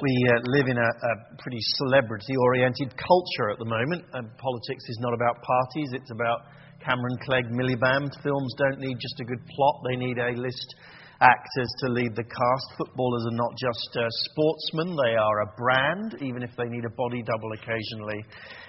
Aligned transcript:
We 0.00 0.14
uh, 0.30 0.38
live 0.54 0.68
in 0.68 0.78
a, 0.78 0.90
a 1.10 1.12
pretty 1.42 1.58
celebrity 1.82 2.34
oriented 2.38 2.94
culture 2.94 3.50
at 3.50 3.58
the 3.58 3.64
moment. 3.64 4.04
And 4.14 4.30
politics 4.38 4.84
is 4.86 4.98
not 5.00 5.12
about 5.12 5.42
parties, 5.42 5.90
it's 5.92 6.10
about 6.12 6.46
Cameron 6.78 7.18
Clegg 7.26 7.46
Miliband. 7.50 8.14
Films 8.22 8.54
don't 8.58 8.78
need 8.78 8.94
just 9.00 9.18
a 9.18 9.24
good 9.24 9.42
plot, 9.42 9.74
they 9.90 9.96
need 9.96 10.18
A 10.18 10.38
list 10.38 10.74
actors 11.20 11.70
to 11.82 11.90
lead 11.90 12.14
the 12.14 12.22
cast. 12.22 12.66
Footballers 12.78 13.26
are 13.26 13.38
not 13.42 13.50
just 13.58 13.90
uh, 13.98 14.06
sportsmen, 14.30 14.94
they 14.94 15.18
are 15.18 15.42
a 15.42 15.52
brand, 15.58 16.22
even 16.22 16.44
if 16.46 16.54
they 16.56 16.70
need 16.70 16.84
a 16.86 16.94
body 16.94 17.22
double 17.26 17.50
occasionally 17.58 18.22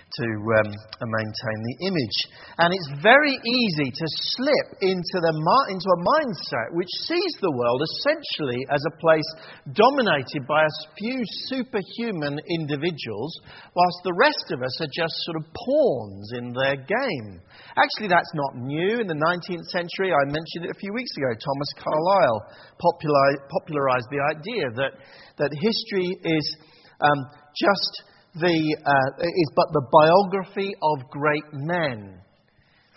to 0.09 0.27
um, 0.61 0.69
maintain 1.05 1.59
the 1.61 1.77
image. 1.85 2.17
And 2.57 2.73
it's 2.73 2.91
very 3.01 3.37
easy 3.37 3.89
to 3.93 4.07
slip 4.33 4.69
into, 4.81 5.17
the, 5.21 5.33
into 5.69 5.89
a 5.89 5.99
mindset 6.01 6.73
which 6.73 6.89
sees 7.05 7.33
the 7.41 7.53
world 7.53 7.81
essentially 7.85 8.65
as 8.73 8.81
a 8.89 8.97
place 8.97 9.29
dominated 9.73 10.47
by 10.49 10.65
a 10.65 10.77
few 10.97 11.21
superhuman 11.47 12.41
individuals, 12.49 13.33
whilst 13.75 13.99
the 14.03 14.17
rest 14.17 14.49
of 14.51 14.63
us 14.63 14.75
are 14.81 14.93
just 14.93 15.13
sort 15.29 15.37
of 15.37 15.45
pawns 15.53 16.33
in 16.33 16.53
their 16.53 16.77
game. 16.77 17.41
Actually, 17.77 18.09
that's 18.09 18.33
not 18.33 18.57
new. 18.57 18.99
In 18.99 19.07
the 19.07 19.19
19th 19.19 19.67
century, 19.69 20.11
I 20.11 20.25
mentioned 20.25 20.65
it 20.65 20.71
a 20.73 20.79
few 20.79 20.93
weeks 20.93 21.13
ago, 21.15 21.29
Thomas 21.37 21.71
Carlyle 21.77 22.41
popularized 22.81 24.09
the 24.09 24.23
idea 24.33 24.65
that, 24.75 24.93
that 25.37 25.51
history 25.53 26.17
is 26.23 26.45
um, 27.01 27.19
just 27.55 28.03
the, 28.39 28.57
uh, 28.85 29.23
is 29.23 29.51
but 29.55 29.67
the 29.71 29.85
biography 29.91 30.71
of 30.81 31.09
great 31.11 31.47
men. 31.53 32.19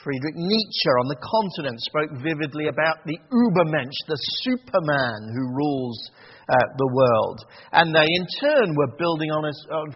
Friedrich 0.03 0.35
Nietzsche 0.35 0.91
on 0.99 1.07
the 1.07 1.23
continent 1.23 1.79
spoke 1.81 2.11
vividly 2.23 2.67
about 2.67 3.07
the 3.07 3.19
Übermensch, 3.31 3.99
the 4.09 4.19
Superman 4.43 5.31
who 5.31 5.55
rules 5.55 6.11
uh, 6.53 6.57
the 6.77 6.91
world. 6.93 7.41
And 7.73 7.95
they, 7.97 8.05
in 8.05 8.27
turn, 8.45 8.77
were 8.77 8.93
building 8.99 9.31
on, 9.33 9.49
a, 9.49 9.53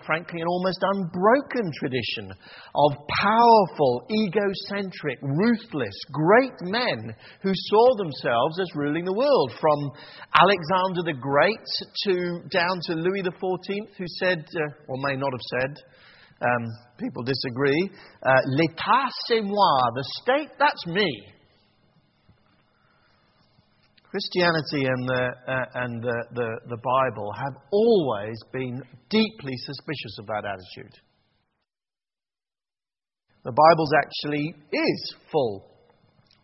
frankly, 0.07 0.41
an 0.41 0.49
almost 0.49 0.81
unbroken 0.81 1.69
tradition 1.77 2.33
of 2.33 2.91
powerful, 3.21 4.09
egocentric, 4.09 5.21
ruthless, 5.21 5.97
great 6.11 6.57
men 6.63 7.13
who 7.43 7.53
saw 7.53 7.97
themselves 8.01 8.57
as 8.61 8.73
ruling 8.75 9.05
the 9.05 9.13
world, 9.13 9.53
from 9.61 9.77
Alexander 10.41 11.05
the 11.05 11.19
Great 11.21 11.67
to 12.09 12.41
down 12.49 12.81
to 12.89 12.95
Louis 12.95 13.23
XIV, 13.23 13.93
who 13.99 14.07
said, 14.17 14.47
uh, 14.57 14.89
or 14.89 14.97
may 15.05 15.17
not 15.17 15.33
have 15.33 15.47
said, 15.61 15.73
um, 16.41 16.65
people 16.99 17.23
disagree. 17.23 17.91
Uh, 18.23 18.41
L'état, 18.57 19.09
c'est 19.27 19.43
moi. 19.43 19.93
The 19.95 20.05
state, 20.23 20.51
that's 20.59 20.87
me. 20.87 21.36
Christianity 24.11 24.87
and, 24.87 25.09
the, 25.09 25.25
uh, 25.49 25.65
and 25.75 26.03
the, 26.03 26.25
the, 26.35 26.49
the 26.69 26.77
Bible 26.77 27.33
have 27.37 27.63
always 27.71 28.39
been 28.53 28.83
deeply 29.11 29.57
suspicious 29.57 30.19
of 30.21 30.27
that 30.27 30.45
attitude. 30.45 30.95
The 33.45 33.53
Bible 33.53 33.87
actually 33.99 34.55
is 34.73 35.15
full 35.31 35.71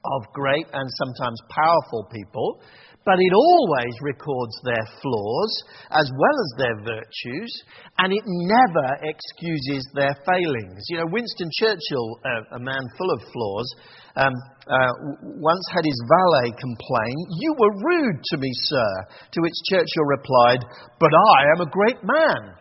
of 0.05 0.33
great 0.33 0.66
and 0.72 0.88
sometimes 0.98 1.40
powerful 1.50 2.08
people 2.12 2.60
but 3.05 3.19
it 3.19 3.33
always 3.34 3.95
records 4.03 4.55
their 4.64 4.86
flaws 5.03 5.53
as 5.91 6.08
well 6.14 6.36
as 6.39 6.50
their 6.58 6.77
virtues, 6.83 7.53
and 7.98 8.12
it 8.12 8.22
never 8.27 8.89
excuses 9.03 9.83
their 9.95 10.14
failings. 10.27 10.86
You 10.89 10.98
know, 10.98 11.08
Winston 11.11 11.50
Churchill, 11.58 12.20
uh, 12.25 12.56
a 12.56 12.61
man 12.61 12.83
full 12.97 13.11
of 13.11 13.20
flaws, 13.33 13.69
um, 14.14 14.33
uh, 14.69 14.92
once 15.23 15.67
had 15.75 15.84
his 15.84 16.00
valet 16.06 16.55
complain, 16.58 17.14
You 17.41 17.55
were 17.58 17.75
rude 17.83 18.20
to 18.23 18.36
me, 18.39 18.50
sir. 18.70 18.91
To 19.33 19.41
which 19.41 19.55
Churchill 19.70 20.06
replied, 20.06 20.61
But 21.00 21.11
I 21.12 21.42
am 21.56 21.61
a 21.67 21.70
great 21.70 21.98
man. 22.05 22.55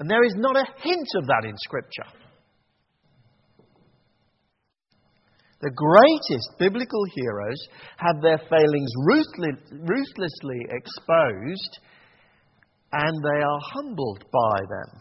And 0.00 0.08
there 0.08 0.24
is 0.24 0.34
not 0.36 0.56
a 0.56 0.64
hint 0.80 1.08
of 1.16 1.26
that 1.26 1.44
in 1.44 1.56
Scripture. 1.58 2.06
The 5.60 5.74
greatest 5.74 6.48
biblical 6.58 7.02
heroes 7.16 7.58
have 7.96 8.22
their 8.22 8.38
failings 8.48 8.92
ruthlessly 9.02 10.60
exposed 10.70 11.78
and 12.92 13.24
they 13.24 13.42
are 13.42 13.60
humbled 13.74 14.24
by 14.32 14.58
them. 14.70 15.00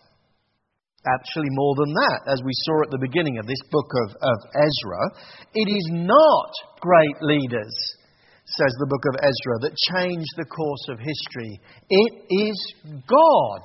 Actually, 1.06 1.48
more 1.52 1.76
than 1.78 1.94
that, 1.94 2.22
as 2.34 2.42
we 2.44 2.52
saw 2.66 2.84
at 2.84 2.92
the 2.92 3.06
beginning 3.06 3.38
of 3.38 3.46
this 3.46 3.62
book 3.72 3.88
of, 4.04 4.10
of 4.18 4.40
Ezra, 4.56 5.04
it 5.54 5.70
is 5.70 5.88
not 5.94 6.52
great 6.82 7.18
leaders, 7.22 7.76
says 8.46 8.74
the 8.80 8.90
book 8.90 9.06
of 9.14 9.20
Ezra, 9.24 9.56
that 9.62 9.86
change 9.96 10.26
the 10.36 10.50
course 10.52 10.86
of 10.90 11.00
history. 11.00 11.62
It 11.90 12.14
is 12.30 12.58
God 13.08 13.62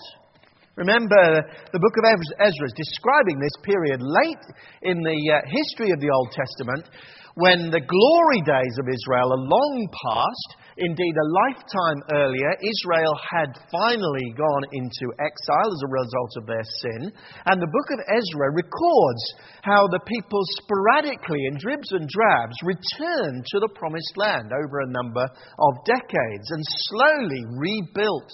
Remember, 0.76 1.44
the 1.68 1.82
book 1.84 1.96
of 2.00 2.04
Ezra 2.40 2.66
is 2.66 2.72
describing 2.72 3.36
this 3.36 3.56
period 3.60 4.00
late 4.00 4.44
in 4.80 5.04
the 5.04 5.20
uh, 5.28 5.44
history 5.44 5.92
of 5.92 6.00
the 6.00 6.08
Old 6.08 6.32
Testament 6.32 6.88
when 7.36 7.68
the 7.68 7.84
glory 7.84 8.40
days 8.40 8.76
of 8.80 8.88
Israel 8.88 9.36
are 9.36 9.48
long 9.52 9.76
past. 9.92 10.48
Indeed, 10.80 11.12
a 11.12 11.32
lifetime 11.44 12.00
earlier, 12.24 12.56
Israel 12.64 13.12
had 13.20 13.52
finally 13.68 14.32
gone 14.32 14.64
into 14.72 15.12
exile 15.20 15.68
as 15.68 15.84
a 15.84 15.92
result 15.92 16.32
of 16.40 16.48
their 16.48 16.64
sin. 16.80 17.12
And 17.44 17.60
the 17.60 17.68
book 17.68 17.88
of 17.92 18.00
Ezra 18.08 18.56
records 18.56 19.24
how 19.60 19.84
the 19.92 20.00
people 20.08 20.40
sporadically, 20.64 21.44
in 21.52 21.60
dribs 21.60 21.92
and 21.92 22.08
drabs, 22.08 22.56
returned 22.64 23.44
to 23.44 23.60
the 23.60 23.76
promised 23.76 24.16
land 24.16 24.48
over 24.56 24.80
a 24.80 24.96
number 24.96 25.28
of 25.28 25.84
decades 25.84 26.48
and 26.48 26.64
slowly 26.88 27.44
rebuilt 27.60 28.32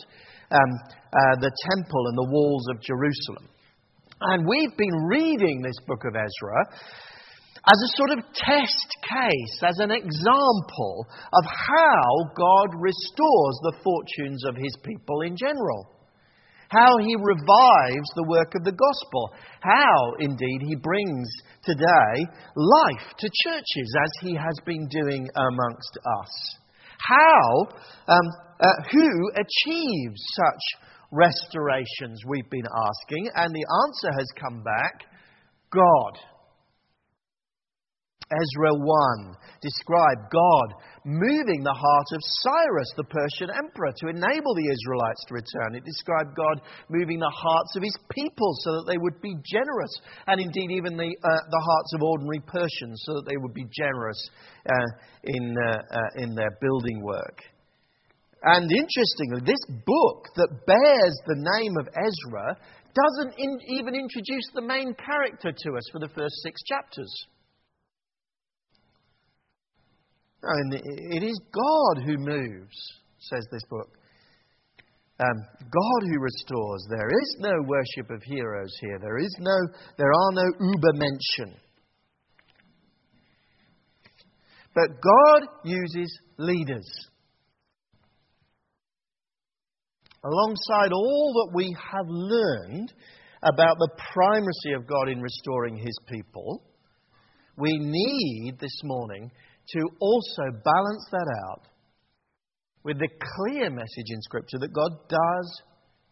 um, 0.51 0.71
uh, 1.13 1.37
the 1.41 1.53
temple 1.71 2.05
and 2.09 2.17
the 2.17 2.31
walls 2.31 2.67
of 2.71 2.81
Jerusalem. 2.81 3.49
And 4.21 4.49
we've 4.49 4.77
been 4.77 5.07
reading 5.07 5.63
this 5.63 5.79
book 5.87 6.03
of 6.05 6.17
Ezra 6.17 6.59
as 7.69 7.81
a 7.85 7.97
sort 7.97 8.11
of 8.19 8.25
test 8.35 8.89
case, 9.05 9.63
as 9.63 9.79
an 9.79 9.91
example 9.91 11.07
of 11.33 11.45
how 11.45 12.09
God 12.35 12.69
restores 12.81 13.57
the 13.63 13.77
fortunes 13.83 14.45
of 14.47 14.57
his 14.57 14.75
people 14.83 15.21
in 15.23 15.37
general. 15.37 15.87
How 16.71 16.99
he 16.99 17.17
revives 17.17 18.11
the 18.15 18.29
work 18.29 18.55
of 18.55 18.65
the 18.65 18.77
gospel. 18.77 19.33
How, 19.61 20.13
indeed, 20.19 20.61
he 20.69 20.77
brings 20.77 21.29
today 21.65 22.15
life 22.55 23.17
to 23.19 23.31
churches 23.45 23.97
as 24.05 24.11
he 24.21 24.35
has 24.35 24.55
been 24.67 24.87
doing 24.89 25.27
amongst 25.35 25.99
us. 26.05 26.57
How, 26.99 27.69
um, 28.09 28.48
uh, 28.61 28.67
who 28.93 29.31
achieves 29.35 30.21
such 30.35 30.83
restorations, 31.11 32.23
we've 32.27 32.51
been 32.51 32.67
asking, 32.67 33.31
and 33.35 33.55
the 33.55 33.67
answer 33.87 34.13
has 34.17 34.27
come 34.41 34.63
back 34.63 35.05
God. 35.73 36.19
Ezra 38.29 38.75
1 38.77 39.37
described 39.63 40.29
God 40.31 40.69
moving 41.05 41.65
the 41.65 41.73
heart 41.73 42.09
of 42.13 42.21
Cyrus, 42.45 42.93
the 42.97 43.09
Persian 43.09 43.49
emperor, 43.57 43.93
to 43.97 44.09
enable 44.09 44.53
the 44.55 44.69
Israelites 44.69 45.25
to 45.29 45.35
return. 45.41 45.75
It 45.75 45.85
described 45.85 46.37
God 46.37 46.61
moving 46.91 47.19
the 47.19 47.33
hearts 47.33 47.73
of 47.77 47.83
his 47.83 47.97
people 48.13 48.53
so 48.61 48.71
that 48.77 48.85
they 48.87 48.99
would 48.99 49.23
be 49.23 49.35
generous, 49.49 49.95
and 50.27 50.43
indeed 50.43 50.71
even 50.73 50.99
the, 50.99 51.09
uh, 51.09 51.41
the 51.49 51.65
hearts 51.65 51.93
of 51.95 52.03
ordinary 52.03 52.41
Persians 52.45 53.01
so 53.09 53.15
that 53.15 53.25
they 53.27 53.39
would 53.39 53.55
be 53.55 53.67
generous 53.73 54.21
uh, 54.69 54.89
in, 55.25 55.57
uh, 55.57 55.81
uh 55.91 56.23
in 56.23 56.35
their 56.35 56.53
building 56.61 57.01
work. 57.03 57.41
And 58.43 58.71
interestingly, 58.71 59.41
this 59.45 59.65
book 59.85 60.29
that 60.37 60.67
bears 60.67 61.17
the 61.27 61.43
name 61.59 61.75
of 61.81 61.89
Ezra 61.89 62.57
doesn't 62.95 63.35
in, 63.39 63.59
even 63.69 63.95
introduce 63.95 64.49
the 64.55 64.63
main 64.63 64.95
character 64.95 65.53
to 65.53 65.77
us 65.77 65.85
for 65.93 65.99
the 65.99 66.09
first 66.09 66.35
six 66.43 66.63
chapters. 66.63 67.13
And 70.43 70.75
it 70.75 71.23
is 71.25 71.41
God 71.53 72.05
who 72.05 72.17
moves, 72.17 72.77
says 73.19 73.45
this 73.51 73.65
book. 73.69 73.91
Um, 75.21 75.43
God 75.61 76.03
who 76.07 76.21
restores. 76.21 76.87
There 76.89 77.09
is 77.09 77.37
no 77.41 77.53
worship 77.67 78.09
of 78.11 78.23
heroes 78.23 78.73
here. 78.81 79.01
There 79.01 79.19
is 79.19 79.35
no, 79.41 79.57
there 79.97 80.13
are 80.13 80.33
no 80.33 80.45
Übermenschen. 80.61 81.55
But 84.77 85.03
God 85.03 85.49
uses 85.65 86.21
leaders. 86.39 86.87
Alongside 90.25 90.93
all 90.93 91.33
that 91.35 91.55
we 91.55 91.75
have 91.93 92.07
learned 92.09 92.93
about 93.43 93.77
the 93.79 93.91
primacy 94.13 94.73
of 94.75 94.87
God 94.87 95.09
in 95.09 95.21
restoring 95.21 95.77
his 95.77 95.99
people, 96.09 96.63
we 97.57 97.73
need 97.79 98.57
this 98.61 98.81
morning 98.85 99.31
to 99.71 99.81
also 100.01 100.43
balance 100.65 101.07
that 101.11 101.27
out 101.49 101.63
with 102.85 102.99
the 102.99 103.09
clear 103.37 103.71
message 103.71 104.09
in 104.09 104.23
Scripture 104.23 104.59
that 104.59 104.73
God 104.73 104.93
does 105.09 105.63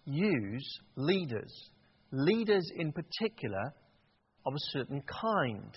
use 0.05 0.79
leaders, 0.97 1.71
leaders 2.13 2.71
in 2.77 2.93
particular 2.93 3.75
of 4.47 4.55
a 4.55 4.71
certain 4.73 5.03
kind. 5.03 5.77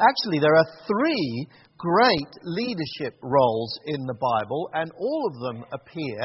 Actually, 0.00 0.40
there 0.40 0.56
are 0.56 0.66
three 0.86 1.46
great 1.78 2.32
leadership 2.42 3.14
roles 3.22 3.78
in 3.86 4.06
the 4.06 4.14
Bible, 4.14 4.68
and 4.74 4.90
all 4.98 5.30
of 5.30 5.40
them 5.40 5.64
appear 5.72 6.18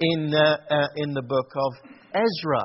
in, 0.00 0.34
uh, 0.34 0.56
uh, 0.68 0.88
in 0.96 1.12
the 1.12 1.22
book 1.22 1.50
of 1.56 1.72
Ezra. 2.12 2.64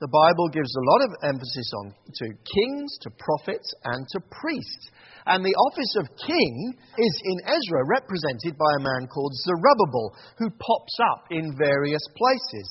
The 0.00 0.08
Bible 0.08 0.48
gives 0.52 0.70
a 0.76 0.86
lot 0.92 1.00
of 1.06 1.34
emphasis 1.34 1.72
on 1.80 1.90
to 1.90 2.26
kings, 2.28 2.98
to 3.02 3.10
prophets, 3.18 3.74
and 3.84 4.06
to 4.12 4.20
priests. 4.30 4.90
And 5.28 5.44
the 5.44 5.52
office 5.68 5.94
of 6.00 6.08
king 6.24 6.74
is 6.96 7.14
in 7.24 7.38
Ezra 7.44 7.84
represented 7.84 8.56
by 8.56 8.72
a 8.80 8.84
man 8.84 9.06
called 9.12 9.36
Zerubbabel, 9.44 10.16
who 10.40 10.48
pops 10.48 10.96
up 11.12 11.28
in 11.30 11.52
various 11.60 12.02
places. 12.16 12.68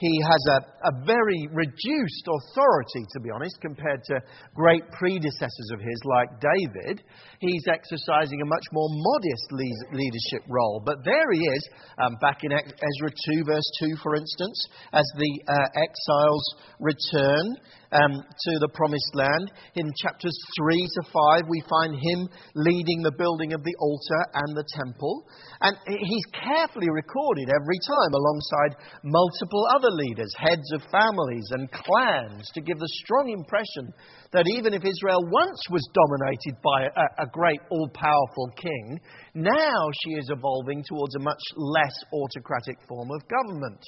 He 0.00 0.16
has 0.24 0.42
a, 0.48 0.88
a 0.88 0.92
very 1.04 1.46
reduced 1.52 2.24
authority, 2.24 3.04
to 3.12 3.20
be 3.20 3.30
honest, 3.30 3.60
compared 3.60 4.02
to 4.04 4.18
great 4.54 4.82
predecessors 4.96 5.70
of 5.72 5.78
his 5.78 6.00
like 6.08 6.40
David. 6.40 7.04
He's 7.38 7.68
exercising 7.68 8.40
a 8.40 8.48
much 8.48 8.64
more 8.72 8.88
modest 8.88 9.78
leadership 9.92 10.48
role. 10.48 10.82
But 10.84 11.04
there 11.04 11.30
he 11.32 11.40
is, 11.40 11.68
um, 12.02 12.16
back 12.22 12.40
in 12.42 12.50
Ezra 12.50 13.10
2, 13.36 13.44
verse 13.44 13.70
2, 13.80 13.96
for 14.02 14.16
instance, 14.16 14.56
as 14.94 15.04
the 15.18 15.32
uh, 15.46 15.68
exiles 15.76 16.44
return 16.80 17.60
um, 17.92 18.24
to 18.24 18.52
the 18.60 18.70
promised 18.72 19.12
land. 19.14 19.52
In 19.74 19.92
chapters 20.00 20.36
3 20.58 20.88
to 20.94 21.02
5, 21.12 21.42
we 21.48 21.62
find 21.68 21.99
him 22.00 22.28
leading 22.54 23.02
the 23.02 23.14
building 23.16 23.52
of 23.52 23.62
the 23.62 23.76
altar 23.78 24.22
and 24.34 24.56
the 24.56 24.64
temple. 24.80 25.28
And 25.60 25.76
he's 25.86 26.26
carefully 26.32 26.88
recorded 26.88 27.52
every 27.52 27.80
time 27.84 28.12
alongside 28.16 28.72
multiple 29.04 29.64
other 29.76 29.92
leaders, 29.92 30.32
heads 30.36 30.72
of 30.72 30.82
families 30.90 31.46
and 31.52 31.70
clans, 31.70 32.48
to 32.54 32.60
give 32.60 32.78
the 32.78 32.96
strong 33.04 33.28
impression 33.28 33.92
that 34.32 34.48
even 34.48 34.74
if 34.74 34.84
Israel 34.84 35.22
once 35.28 35.60
was 35.70 35.86
dominated 35.92 36.56
by 36.64 36.88
a, 36.88 37.24
a 37.24 37.30
great 37.32 37.60
all 37.70 37.90
powerful 37.94 38.48
king, 38.56 39.00
now 39.34 39.90
she 40.02 40.14
is 40.14 40.30
evolving 40.30 40.82
towards 40.88 41.14
a 41.16 41.22
much 41.22 41.42
less 41.56 41.96
autocratic 42.12 42.78
form 42.88 43.10
of 43.10 43.22
government. 43.28 43.82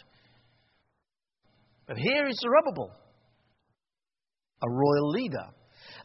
But 1.86 1.96
here 1.98 2.26
is 2.26 2.38
Zerubbabel 2.40 3.02
a 4.62 4.70
royal 4.70 5.10
leader. 5.10 5.46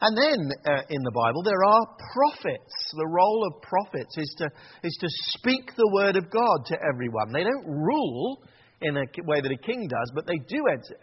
And 0.00 0.16
then 0.16 0.50
uh, 0.64 0.82
in 0.90 1.02
the 1.02 1.10
Bible, 1.10 1.42
there 1.42 1.64
are 1.64 1.96
prophets. 2.14 2.74
The 2.96 3.06
role 3.06 3.46
of 3.46 3.62
prophets 3.62 4.16
is 4.16 4.34
to, 4.38 4.48
is 4.84 4.96
to 5.00 5.08
speak 5.38 5.74
the 5.76 5.90
word 5.92 6.16
of 6.16 6.30
God 6.30 6.66
to 6.66 6.76
everyone. 6.88 7.32
They 7.32 7.42
don't 7.42 7.66
rule, 7.66 8.42
in 8.80 8.94
a 8.94 9.06
way 9.26 9.42
that 9.42 9.50
a 9.50 9.60
king 9.66 9.90
does, 9.90 10.08
but 10.14 10.22
they 10.22 10.38
do 10.46 10.62
ex- 10.70 10.94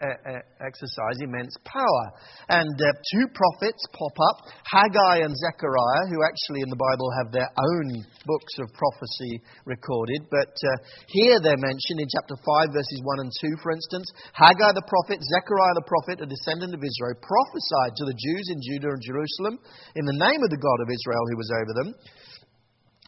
exercise 0.64 1.20
immense 1.20 1.52
power. 1.68 2.04
And 2.48 2.72
uh, 2.72 2.88
two 3.12 3.28
prophets 3.36 3.84
pop 3.92 4.16
up, 4.16 4.36
Haggai 4.64 5.20
and 5.20 5.36
Zechariah, 5.36 6.08
who 6.08 6.24
actually 6.24 6.64
in 6.64 6.72
the 6.72 6.80
Bible 6.80 7.08
have 7.20 7.28
their 7.36 7.52
own 7.52 7.86
books 8.24 8.54
of 8.64 8.72
prophecy 8.72 9.44
recorded. 9.68 10.24
But 10.32 10.56
uh, 10.56 10.72
here 11.12 11.36
they're 11.44 11.60
mentioned 11.60 12.00
in 12.00 12.08
chapter 12.08 12.40
5, 12.40 12.72
verses 12.72 13.00
1 13.04 13.28
and 13.28 13.32
2, 13.44 13.60
for 13.60 13.76
instance. 13.76 14.08
Haggai 14.32 14.72
the 14.72 14.88
prophet, 14.88 15.20
Zechariah 15.20 15.76
the 15.76 15.84
prophet, 15.84 16.24
a 16.24 16.28
descendant 16.28 16.72
of 16.72 16.80
Israel, 16.80 17.20
prophesied 17.20 17.92
to 18.00 18.04
the 18.08 18.16
Jews 18.16 18.46
in 18.56 18.58
Judah 18.72 18.96
and 18.96 19.04
Jerusalem 19.04 19.60
in 20.00 20.04
the 20.08 20.20
name 20.24 20.40
of 20.40 20.48
the 20.48 20.60
God 20.60 20.80
of 20.80 20.88
Israel 20.88 21.24
who 21.28 21.36
was 21.36 21.52
over 21.52 21.72
them 21.76 21.90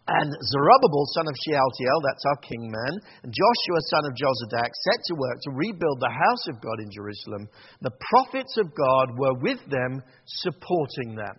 and 0.08 0.32
Zerubbabel, 0.32 1.04
son 1.12 1.28
of 1.28 1.36
Shealtiel, 1.44 2.00
that's 2.00 2.24
our 2.24 2.40
king 2.40 2.64
man, 2.64 2.94
and 3.22 3.32
Joshua, 3.32 3.80
son 3.92 4.04
of 4.08 4.16
Jozadak, 4.16 4.72
set 4.72 5.00
to 5.08 5.14
work 5.14 5.38
to 5.42 5.50
rebuild 5.52 6.00
the 6.00 6.08
house 6.08 6.48
of 6.48 6.60
God 6.62 6.80
in 6.80 6.90
Jerusalem. 6.90 7.48
The 7.82 7.92
prophets 8.08 8.56
of 8.56 8.72
God 8.74 9.18
were 9.18 9.34
with 9.40 9.60
them, 9.68 10.02
supporting 10.24 11.14
them. 11.14 11.36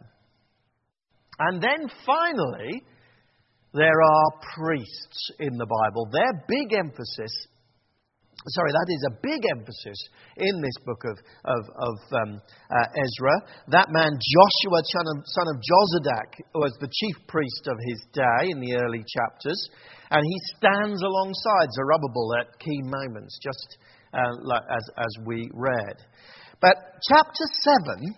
And 1.39 1.61
then 1.61 1.89
finally, 2.05 2.83
there 3.73 4.01
are 4.01 4.39
priests 4.55 5.31
in 5.39 5.57
the 5.57 5.65
Bible. 5.65 6.07
Their 6.11 6.45
big 6.47 6.73
emphasis 6.73 7.33
sorry, 8.47 8.71
that 8.71 8.87
is 8.87 9.03
a 9.03 9.17
big 9.19 9.41
emphasis 9.51 9.99
in 10.37 10.61
this 10.61 10.77
book 10.85 11.03
of, 11.03 11.17
of, 11.43 11.63
of 11.75 11.95
um, 12.23 12.31
uh, 12.71 12.87
Ezra. 12.95 13.35
That 13.67 13.91
man, 13.91 14.15
Joshua, 14.15 14.79
son 14.79 15.07
of, 15.11 15.17
son 15.27 15.47
of 15.51 15.57
Jozadak, 15.59 16.29
was 16.55 16.71
the 16.79 16.87
chief 16.87 17.27
priest 17.27 17.67
of 17.67 17.75
his 17.83 17.99
day 18.13 18.51
in 18.51 18.59
the 18.61 18.79
early 18.79 19.03
chapters, 19.03 19.59
and 20.11 20.23
he 20.23 20.37
stands 20.55 21.01
alongside 21.03 21.67
Zerubbabel 21.75 22.31
at 22.39 22.59
key 22.59 22.79
moments, 22.83 23.37
just 23.43 23.77
uh, 24.13 24.31
as, 24.71 24.85
as 24.97 25.13
we 25.25 25.51
read. 25.53 25.97
But 26.61 26.75
chapter 27.07 27.45
7 27.91 28.15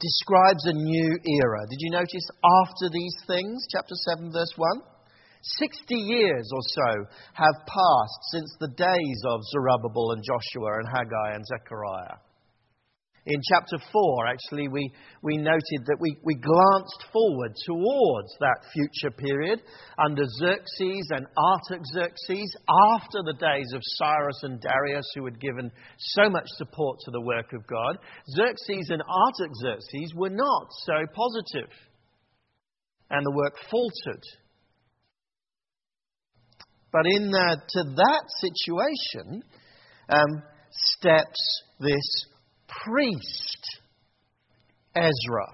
describes 0.00 0.64
a 0.66 0.72
new 0.72 1.10
era. 1.40 1.60
Did 1.70 1.80
you 1.80 1.90
notice 1.90 2.26
after 2.64 2.88
these 2.92 3.16
things? 3.26 3.64
Chapter 3.72 3.94
7, 4.12 4.32
verse 4.32 4.52
1. 4.56 4.93
60 5.58 5.94
years 5.94 6.48
or 6.52 6.60
so 6.62 7.04
have 7.34 7.66
passed 7.66 8.20
since 8.32 8.56
the 8.60 8.68
days 8.68 9.22
of 9.26 9.40
Zerubbabel 9.52 10.12
and 10.12 10.24
Joshua 10.24 10.78
and 10.78 10.88
Haggai 10.88 11.34
and 11.34 11.44
Zechariah. 11.46 12.16
In 13.26 13.40
chapter 13.48 13.78
4, 13.90 14.26
actually, 14.26 14.68
we, 14.68 14.92
we 15.22 15.38
noted 15.38 15.80
that 15.86 15.96
we, 15.98 16.14
we 16.24 16.34
glanced 16.34 17.04
forward 17.10 17.52
towards 17.64 18.28
that 18.40 18.60
future 18.74 19.10
period 19.16 19.62
under 19.98 20.24
Xerxes 20.40 21.08
and 21.08 21.26
Artaxerxes, 21.32 22.56
after 22.92 23.22
the 23.24 23.38
days 23.40 23.72
of 23.72 23.80
Cyrus 23.96 24.42
and 24.42 24.60
Darius, 24.60 25.10
who 25.14 25.24
had 25.24 25.40
given 25.40 25.70
so 25.98 26.28
much 26.28 26.44
support 26.56 26.98
to 27.04 27.10
the 27.12 27.22
work 27.22 27.54
of 27.54 27.66
God. 27.66 27.96
Xerxes 28.36 28.90
and 28.90 29.02
Artaxerxes 29.02 30.12
were 30.14 30.28
not 30.28 30.66
so 30.84 31.00
positive, 31.14 31.70
and 33.08 33.24
the 33.24 33.34
work 33.34 33.56
faltered. 33.70 34.22
But 36.94 37.10
in 37.10 37.34
uh, 37.34 37.56
to 37.58 37.82
that 37.98 38.24
situation 38.38 39.42
um, 40.08 40.42
steps 40.70 41.42
this 41.80 42.06
priest, 42.70 43.62
Ezra. 44.94 45.48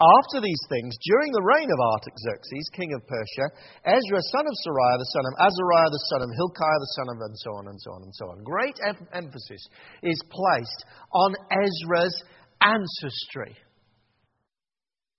After 0.00 0.40
these 0.44 0.64
things, 0.68 0.96
during 1.00 1.32
the 1.32 1.44
reign 1.44 1.68
of 1.68 1.80
Artaxerxes, 1.96 2.68
king 2.76 2.92
of 2.92 3.00
Persia, 3.08 3.46
Ezra, 3.88 4.20
son 4.32 4.44
of 4.44 4.56
Seraiah, 4.64 5.00
the 5.00 5.12
son 5.16 5.24
of 5.28 5.34
Azariah, 5.48 5.92
the 5.92 6.06
son 6.12 6.22
of 6.24 6.30
Hilkiah, 6.36 6.80
the 6.80 6.92
son 6.96 7.08
of, 7.08 7.16
and 7.24 7.36
so 7.40 7.50
on 7.56 7.64
and 7.68 7.80
so 7.80 7.90
on 7.96 8.02
and 8.04 8.14
so 8.16 8.24
on. 8.28 8.44
Great 8.44 8.76
em- 8.84 9.08
emphasis 9.12 9.64
is 10.02 10.20
placed 10.28 10.84
on 11.12 11.32
Ezra's 11.52 12.16
ancestry. 12.60 13.56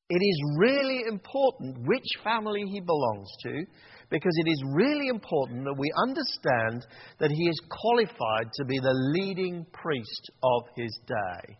It 0.10 0.22
is 0.22 0.38
really 0.58 1.02
important 1.08 1.88
which 1.88 2.10
family 2.24 2.62
he 2.70 2.82
belongs 2.82 3.30
to 3.44 3.66
because 4.12 4.38
it 4.46 4.50
is 4.50 4.62
really 4.74 5.08
important 5.08 5.63
that 5.63 5.78
we 5.78 5.90
understand 5.98 6.85
that 7.19 7.31
he 7.31 7.47
is 7.47 7.59
qualified 7.69 8.52
to 8.54 8.66
be 8.66 8.78
the 8.78 8.94
leading 9.16 9.66
priest 9.71 10.30
of 10.44 10.64
his 10.76 11.00
day. 11.07 11.57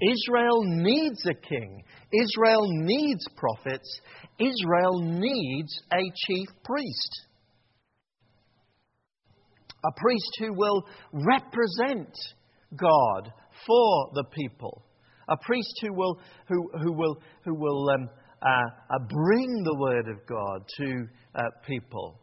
Israel 0.00 0.62
needs 0.64 1.20
a 1.26 1.34
king. 1.34 1.82
Israel 2.12 2.66
needs 2.68 3.26
prophets. 3.36 4.00
Israel 4.38 5.00
needs 5.00 5.80
a 5.92 6.02
chief 6.26 6.48
priest. 6.64 7.22
A 9.84 9.92
priest 10.00 10.30
who 10.38 10.54
will 10.54 10.84
represent 11.12 12.14
God 12.76 13.32
for 13.66 14.10
the 14.14 14.24
people. 14.32 14.84
A 15.28 15.36
priest 15.36 15.78
who 15.82 15.92
will, 15.92 16.20
who, 16.48 16.70
who 16.82 16.92
will, 16.92 17.18
who 17.44 17.54
will 17.54 17.90
um, 17.90 18.08
uh, 18.44 18.94
uh, 18.94 18.98
bring 19.08 19.62
the 19.64 19.76
word 19.78 20.08
of 20.08 20.26
God 20.26 20.62
to 20.78 21.06
uh, 21.34 21.42
people. 21.66 22.20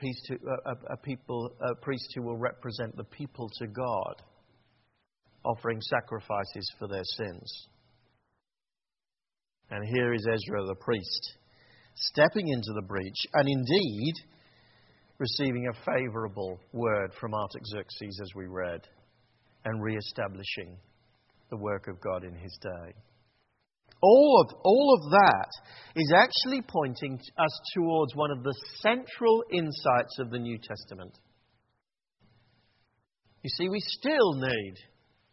Who, 0.00 0.36
a, 0.64 0.94
a, 0.94 0.96
people, 0.96 1.50
a 1.60 1.74
priest 1.74 2.10
who 2.14 2.22
will 2.22 2.38
represent 2.38 2.96
the 2.96 3.04
people 3.04 3.50
to 3.58 3.66
God, 3.66 4.22
offering 5.44 5.78
sacrifices 5.82 6.72
for 6.78 6.88
their 6.88 7.04
sins. 7.04 7.68
And 9.70 9.86
here 9.94 10.14
is 10.14 10.26
Ezra 10.26 10.64
the 10.64 10.74
priest, 10.76 11.36
stepping 11.94 12.48
into 12.48 12.72
the 12.74 12.86
breach, 12.86 13.26
and 13.34 13.46
indeed 13.46 14.14
receiving 15.18 15.68
a 15.68 15.84
favorable 15.84 16.58
word 16.72 17.12
from 17.20 17.34
Artaxerxes, 17.34 18.20
as 18.22 18.34
we 18.34 18.46
read, 18.46 18.80
and 19.66 19.82
re 19.82 19.96
establishing 19.96 20.78
the 21.50 21.58
work 21.58 21.88
of 21.88 22.00
God 22.00 22.24
in 22.24 22.34
his 22.34 22.58
day. 22.62 22.94
All 24.02 24.44
of, 24.46 24.56
all 24.64 24.98
of 24.98 25.10
that 25.10 25.48
is 25.94 26.12
actually 26.16 26.62
pointing 26.62 27.18
us 27.38 27.60
towards 27.74 28.14
one 28.14 28.30
of 28.30 28.42
the 28.42 28.54
central 28.78 29.44
insights 29.52 30.18
of 30.18 30.30
the 30.30 30.38
New 30.38 30.58
Testament. 30.58 31.18
You 33.42 33.50
see, 33.50 33.68
we 33.68 33.80
still 33.80 34.34
need 34.34 34.74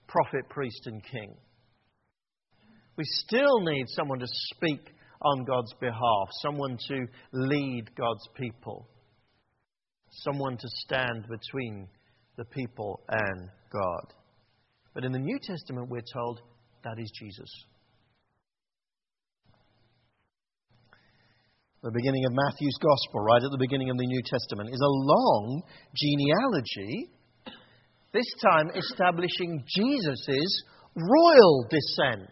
prophet, 0.07 0.49
priest, 0.49 0.81
and 0.85 1.03
king. 1.03 1.35
We 2.97 3.03
still 3.05 3.61
need 3.61 3.85
someone 3.89 4.19
to 4.19 4.27
speak 4.27 4.81
on 5.21 5.45
God's 5.45 5.73
behalf, 5.79 6.29
someone 6.41 6.77
to 6.87 7.05
lead 7.33 7.95
God's 7.95 8.27
people, 8.35 8.87
someone 10.09 10.57
to 10.57 10.67
stand 10.85 11.25
between 11.27 11.87
the 12.37 12.45
people 12.45 13.01
and 13.09 13.49
God. 13.71 14.13
But 14.93 15.03
in 15.03 15.11
the 15.11 15.19
New 15.19 15.39
Testament, 15.41 15.89
we're 15.89 16.01
told 16.13 16.41
that 16.83 16.99
is 16.99 17.11
Jesus. 17.19 17.65
The 21.87 21.95
beginning 21.95 22.25
of 22.25 22.35
Matthew's 22.35 22.75
Gospel, 22.83 23.23
right 23.23 23.39
at 23.39 23.49
the 23.49 23.63
beginning 23.63 23.89
of 23.89 23.95
the 23.95 24.05
New 24.05 24.19
Testament, 24.27 24.67
is 24.67 24.83
a 24.83 24.97
long 25.07 25.63
genealogy, 25.95 27.07
this 28.11 28.27
time 28.43 28.67
establishing 28.75 29.63
Jesus' 29.63 30.63
royal 30.99 31.63
descent. 31.71 32.27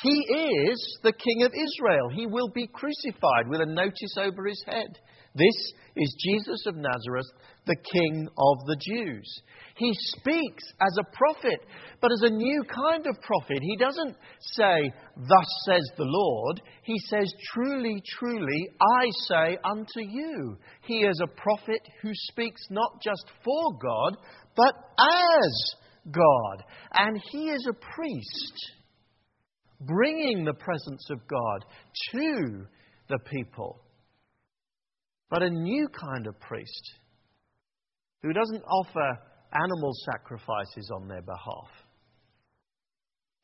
He 0.00 0.26
is 0.70 0.98
the 1.02 1.12
King 1.12 1.42
of 1.42 1.52
Israel. 1.52 2.08
He 2.14 2.26
will 2.26 2.48
be 2.48 2.66
crucified 2.66 3.48
with 3.48 3.60
a 3.60 3.66
notice 3.66 4.16
over 4.18 4.46
his 4.46 4.62
head. 4.66 4.98
This 5.34 5.72
is 5.96 6.14
Jesus 6.22 6.66
of 6.66 6.76
Nazareth, 6.76 7.26
the 7.66 7.76
King 7.92 8.28
of 8.36 8.66
the 8.66 8.76
Jews. 8.76 9.42
He 9.76 9.90
speaks 9.94 10.64
as 10.80 10.96
a 10.98 11.16
prophet, 11.16 11.60
but 12.00 12.12
as 12.12 12.22
a 12.22 12.34
new 12.34 12.64
kind 12.64 13.06
of 13.06 13.20
prophet. 13.22 13.58
He 13.62 13.76
doesn't 13.76 14.16
say, 14.40 14.92
Thus 15.16 15.46
says 15.64 15.88
the 15.96 16.04
Lord. 16.04 16.60
He 16.82 16.98
says, 17.08 17.32
Truly, 17.52 18.02
truly, 18.18 18.68
I 18.80 19.06
say 19.28 19.58
unto 19.64 20.00
you. 20.00 20.58
He 20.82 20.98
is 20.98 21.18
a 21.22 21.40
prophet 21.40 21.80
who 22.02 22.10
speaks 22.12 22.62
not 22.68 23.00
just 23.02 23.24
for 23.42 23.78
God, 23.82 24.16
but 24.54 24.74
as 24.98 25.74
God. 26.10 26.64
And 26.94 27.20
he 27.30 27.50
is 27.50 27.66
a 27.70 27.94
priest, 27.94 28.72
bringing 29.86 30.44
the 30.44 30.54
presence 30.54 31.08
of 31.10 31.26
God 31.28 31.64
to 32.12 32.66
the 33.08 33.18
people. 33.30 33.80
But 35.30 35.42
a 35.42 35.50
new 35.50 35.88
kind 35.88 36.26
of 36.26 36.38
priest 36.40 36.92
who 38.22 38.32
doesn't 38.32 38.62
offer 38.62 39.18
animal 39.52 39.92
sacrifices 40.12 40.90
on 40.94 41.08
their 41.08 41.22
behalf, 41.22 41.70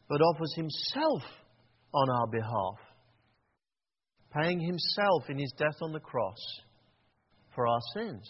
but 0.08 0.20
offers 0.20 0.54
himself 0.54 1.22
on 1.92 2.10
our 2.10 2.26
behalf, 2.26 2.78
paying 4.32 4.60
himself 4.60 5.24
in 5.28 5.38
his 5.38 5.52
death 5.58 5.76
on 5.82 5.92
the 5.92 6.00
cross 6.00 6.38
for 7.54 7.66
our 7.66 7.80
sins. 7.94 8.28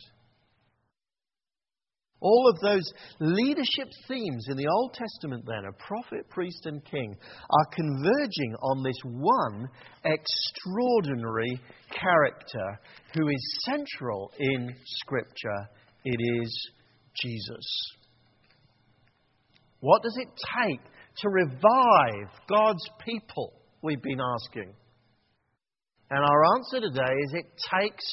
All 2.20 2.48
of 2.48 2.58
those 2.60 2.82
leadership 3.20 3.88
themes 4.08 4.46
in 4.50 4.56
the 4.56 4.66
Old 4.66 4.92
Testament, 4.94 5.44
then, 5.46 5.64
of 5.66 5.78
prophet, 5.78 6.28
priest, 6.30 6.66
and 6.66 6.84
king, 6.84 7.16
are 7.48 7.74
converging 7.74 8.54
on 8.60 8.82
this 8.82 8.98
one 9.04 9.68
extraordinary 10.04 11.60
character 11.90 12.80
who 13.14 13.28
is 13.28 13.62
central 13.64 14.32
in 14.38 14.74
Scripture. 14.84 15.68
It 16.04 16.20
is 16.42 16.70
Jesus. 17.22 17.92
What 19.80 20.02
does 20.02 20.16
it 20.16 20.28
take 20.58 20.80
to 21.18 21.28
revive 21.28 22.30
God's 22.48 22.90
people? 23.04 23.52
We've 23.82 24.02
been 24.02 24.20
asking. 24.20 24.74
And 26.10 26.24
our 26.24 26.56
answer 26.56 26.80
today 26.80 27.14
is 27.24 27.34
it 27.34 27.46
takes 27.80 28.04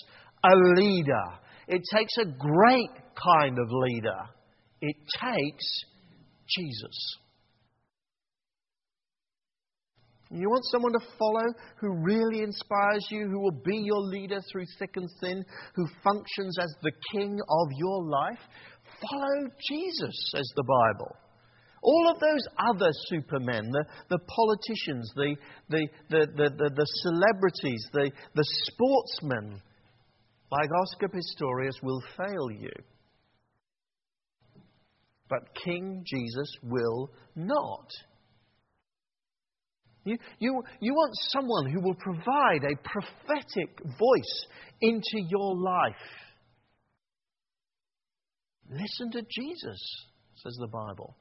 a 0.44 0.56
leader. 0.80 1.26
It 1.68 1.82
takes 1.92 2.18
a 2.20 2.26
great 2.26 2.92
kind 3.16 3.58
of 3.60 3.68
leader. 3.72 4.20
It 4.82 4.96
takes 5.20 5.86
Jesus. 6.48 7.18
You 10.32 10.50
want 10.50 10.66
someone 10.72 10.92
to 10.94 11.08
follow 11.20 11.46
who 11.80 12.04
really 12.04 12.42
inspires 12.42 13.08
you, 13.10 13.28
who 13.30 13.40
will 13.40 13.62
be 13.64 13.78
your 13.78 14.02
leader 14.02 14.42
through 14.52 14.66
thick 14.80 14.98
and 14.98 15.10
thin, 15.22 15.46
who 15.76 15.88
functions 16.04 16.58
as 16.60 16.74
the 16.82 16.92
king 17.12 17.40
of 17.40 17.68
your 17.78 18.04
life? 18.04 18.40
Follow 19.02 19.50
Jesus, 19.70 20.32
says 20.32 20.52
the 20.56 20.64
Bible. 20.64 21.16
All 21.84 22.12
of 22.12 22.20
those 22.20 22.48
other 22.58 22.90
supermen, 23.08 23.70
the, 23.72 23.86
the 24.10 24.20
politicians, 24.20 25.12
the, 25.16 25.36
the, 25.70 25.88
the, 26.10 26.28
the, 26.36 26.70
the 26.76 26.86
celebrities, 27.04 27.88
the, 27.94 28.12
the 28.34 28.46
sportsmen, 28.64 29.62
like 30.52 30.70
Oscar 30.82 31.08
Pistorius, 31.08 31.84
will 31.84 32.02
fail 32.18 32.50
you. 32.52 32.72
But 35.30 35.56
King 35.64 36.04
Jesus 36.06 36.50
will 36.64 37.12
not. 37.36 37.88
You, 40.04 40.18
you, 40.38 40.64
you 40.80 40.94
want 40.94 41.14
someone 41.30 41.66
who 41.72 41.82
will 41.82 41.96
provide 41.96 42.64
a 42.64 42.78
prophetic 42.84 43.80
voice 43.84 44.46
into 44.82 45.28
your 45.30 45.56
life. 45.56 45.96
Listen 48.70 49.12
to 49.12 49.22
Jesus, 49.22 50.06
says 50.36 50.56
the 50.60 50.68
Bible. 50.68 51.16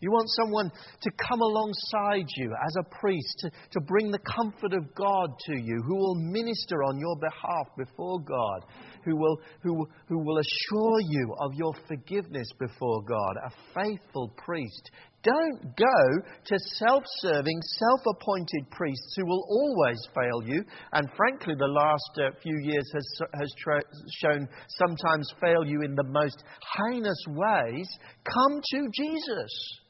You 0.00 0.10
want 0.10 0.28
someone 0.30 0.70
to 1.00 1.10
come 1.28 1.40
alongside 1.40 2.26
you 2.36 2.52
as 2.52 2.76
a 2.78 3.00
priest, 3.00 3.38
to, 3.38 3.50
to 3.72 3.80
bring 3.80 4.10
the 4.10 4.18
comfort 4.18 4.74
of 4.74 4.94
God 4.94 5.30
to 5.46 5.54
you, 5.56 5.82
who 5.86 5.94
will 5.96 6.16
minister 6.16 6.84
on 6.84 6.98
your 6.98 7.16
behalf 7.16 7.68
before 7.78 8.20
God, 8.20 8.66
who 9.04 9.16
will, 9.16 9.40
who, 9.62 9.88
who 10.06 10.18
will 10.18 10.38
assure 10.38 11.00
you 11.00 11.34
of 11.40 11.54
your 11.54 11.72
forgiveness 11.88 12.48
before 12.58 13.02
God, 13.04 13.36
a 13.46 13.50
faithful 13.74 14.34
priest. 14.36 14.90
Don't 15.26 15.76
go 15.76 16.22
to 16.44 16.58
self 16.76 17.02
serving, 17.18 17.60
self 17.60 18.00
appointed 18.14 18.70
priests 18.70 19.14
who 19.16 19.26
will 19.26 19.44
always 19.50 19.98
fail 20.14 20.40
you, 20.44 20.62
and 20.92 21.08
frankly, 21.16 21.54
the 21.58 21.66
last 21.66 22.10
uh, 22.18 22.30
few 22.40 22.56
years 22.62 22.88
has, 22.94 23.20
has 23.34 23.52
tra- 23.58 23.82
shown 24.22 24.48
sometimes 24.68 25.28
fail 25.40 25.64
you 25.66 25.82
in 25.82 25.96
the 25.96 26.04
most 26.04 26.44
heinous 26.78 27.24
ways. 27.28 27.88
Come 28.32 28.60
to 28.72 28.88
Jesus. 28.94 29.80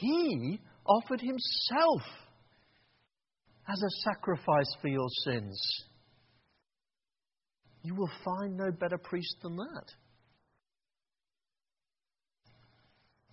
He 0.00 0.60
offered 0.86 1.20
himself 1.20 2.02
as 3.68 3.82
a 3.82 3.90
sacrifice 4.04 4.76
for 4.80 4.88
your 4.88 5.08
sins. 5.24 5.60
You 7.82 7.94
will 7.94 8.10
find 8.24 8.56
no 8.56 8.70
better 8.70 8.98
priest 8.98 9.36
than 9.42 9.56
that. 9.56 9.92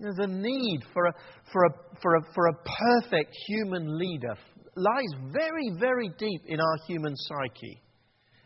You 0.03 0.09
know, 0.09 0.15
the 0.17 0.27
need 0.27 0.81
for 0.93 1.05
a, 1.05 1.13
for, 1.53 1.63
a, 1.63 1.69
for, 2.01 2.15
a, 2.15 2.21
for 2.35 2.47
a 2.47 2.53
perfect 2.53 3.33
human 3.47 3.97
leader 3.97 4.35
lies 4.75 5.31
very, 5.31 5.71
very 5.79 6.09
deep 6.17 6.41
in 6.45 6.59
our 6.59 6.77
human 6.85 7.15
psyche. 7.15 7.81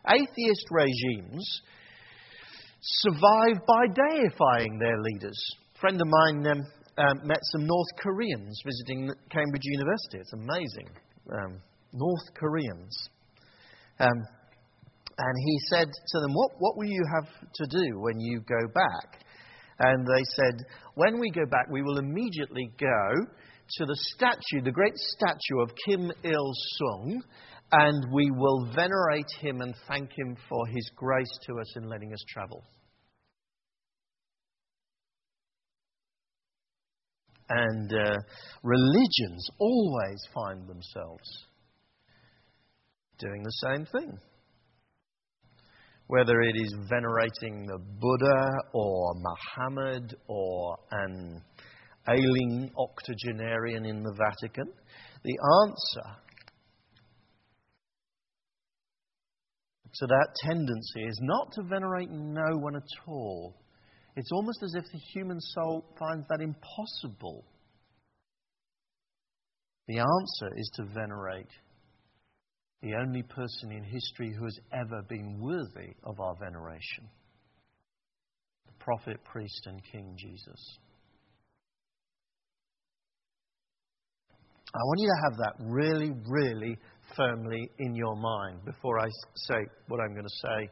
Atheist 0.08 0.66
regimes 0.70 1.60
survive 2.80 3.60
by 3.66 3.86
deifying 3.88 4.78
their 4.78 5.00
leaders. 5.00 5.36
A 5.74 5.78
friend 5.80 6.00
of 6.00 6.06
mine 6.06 6.46
um, 6.46 6.60
um, 6.96 7.26
met 7.26 7.40
some 7.50 7.66
North 7.66 7.88
Koreans 8.00 8.62
visiting 8.64 9.10
Cambridge 9.30 9.64
University. 9.64 10.18
It's 10.18 10.32
amazing. 10.34 10.88
Um, 11.32 11.60
North 11.92 12.34
Koreans. 12.38 13.08
Um, 13.98 14.22
and 15.18 15.34
he 15.44 15.58
said 15.70 15.88
to 15.88 16.20
them, 16.20 16.30
what, 16.34 16.52
what 16.60 16.76
will 16.76 16.86
you 16.86 17.04
have 17.16 17.28
to 17.52 17.66
do 17.66 17.98
when 17.98 18.20
you 18.20 18.42
go 18.46 18.68
back? 18.72 19.24
And 19.80 20.06
they 20.06 20.22
said, 20.34 20.66
When 20.94 21.20
we 21.20 21.30
go 21.30 21.46
back, 21.50 21.70
we 21.70 21.82
will 21.82 21.98
immediately 21.98 22.72
go 22.78 23.26
to 23.70 23.86
the 23.86 23.96
statue, 24.14 24.62
the 24.64 24.72
great 24.72 24.96
statue 24.96 25.60
of 25.60 25.70
Kim 25.86 26.10
Il 26.24 26.52
sung, 26.78 27.22
and 27.70 28.12
we 28.12 28.30
will 28.30 28.70
venerate 28.74 29.30
him 29.40 29.60
and 29.60 29.74
thank 29.86 30.10
him 30.16 30.36
for 30.48 30.66
his 30.66 30.90
grace 30.96 31.38
to 31.46 31.60
us 31.60 31.76
in 31.76 31.88
letting 31.88 32.12
us 32.12 32.24
travel. 32.28 32.64
And 37.50 37.92
uh, 37.92 38.16
religions 38.62 39.48
always 39.58 40.20
find 40.34 40.68
themselves 40.68 41.46
doing 43.18 43.42
the 43.42 43.68
same 43.68 43.86
thing. 43.86 44.18
Whether 46.08 46.40
it 46.40 46.56
is 46.56 46.74
venerating 46.88 47.66
the 47.66 47.78
Buddha 47.78 48.46
or 48.72 49.14
Muhammad 49.14 50.14
or 50.26 50.76
an 50.90 51.42
ailing 52.08 52.70
octogenarian 52.76 53.86
in 53.86 54.02
the 54.02 54.14
Vatican, 54.18 54.72
the 55.22 55.38
answer 55.64 56.16
to 59.94 60.06
that 60.06 60.28
tendency 60.44 61.04
is 61.04 61.18
not 61.22 61.52
to 61.52 61.62
venerate 61.62 62.10
no 62.10 62.56
one 62.58 62.76
at 62.76 62.82
all 63.06 63.54
it's 64.18 64.32
almost 64.32 64.64
as 64.64 64.74
if 64.74 64.84
the 64.90 64.98
human 65.14 65.40
soul 65.40 65.84
finds 65.96 66.26
that 66.26 66.40
impossible. 66.40 67.44
The 69.86 69.98
answer 69.98 70.56
is 70.56 70.68
to 70.74 70.86
venerate 70.92 71.46
the 72.82 72.94
only 72.94 73.22
person 73.22 73.72
in 73.72 73.82
history 73.84 74.32
who 74.36 74.44
has 74.44 74.58
ever 74.72 75.02
been 75.08 75.38
worthy 75.40 75.94
of 76.04 76.20
our 76.20 76.34
veneration 76.36 77.08
the 78.66 78.84
prophet, 78.84 79.22
priest, 79.24 79.66
and 79.66 79.82
King 79.90 80.14
Jesus. 80.16 80.78
I 84.74 84.78
want 84.84 85.00
you 85.00 85.08
to 85.08 85.22
have 85.30 85.38
that 85.38 85.54
really, 85.64 86.12
really 86.28 86.76
firmly 87.16 87.70
in 87.78 87.94
your 87.94 88.16
mind 88.16 88.64
before 88.66 88.98
I 89.00 89.06
say 89.34 89.66
what 89.88 89.98
I'm 90.00 90.12
going 90.12 90.26
to 90.26 90.46
say 90.46 90.70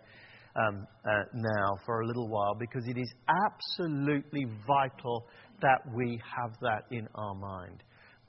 um, 0.57 0.87
uh, 1.05 1.25
now 1.35 1.79
for 1.87 2.03
a 2.03 2.07
little 2.07 2.29
while 2.29 2.55
because 2.59 2.87
it 2.87 2.99
is 2.99 3.13
absolutely 3.47 4.45
vital 4.67 5.27
that 5.63 5.81
we 5.95 6.21
have 6.37 6.53
that 6.61 6.83
in 6.91 7.09
our 7.15 7.35
mind. 7.35 7.83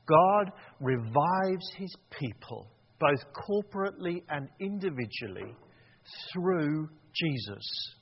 God 0.07 0.51
revives 0.79 1.69
his 1.77 1.93
people, 2.17 2.72
both 3.00 3.20
corporately 3.34 4.24
and 4.30 4.50
individually, 4.60 5.56
through 6.34 6.89
Jesus. 7.13 7.96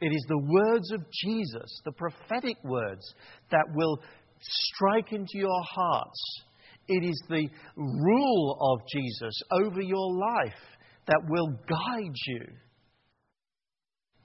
It 0.00 0.12
is 0.12 0.24
the 0.28 0.38
words 0.38 0.90
of 0.92 1.00
Jesus, 1.22 1.80
the 1.84 1.92
prophetic 1.92 2.56
words, 2.64 3.14
that 3.50 3.66
will 3.74 4.02
strike 4.40 5.12
into 5.12 5.34
your 5.34 5.62
hearts. 5.62 6.42
It 6.88 7.04
is 7.04 7.22
the 7.28 7.48
rule 7.76 8.58
of 8.60 8.80
Jesus 8.92 9.40
over 9.52 9.80
your 9.80 10.12
life 10.16 10.58
that 11.06 11.20
will 11.28 11.48
guide 11.68 12.16
you. 12.26 12.46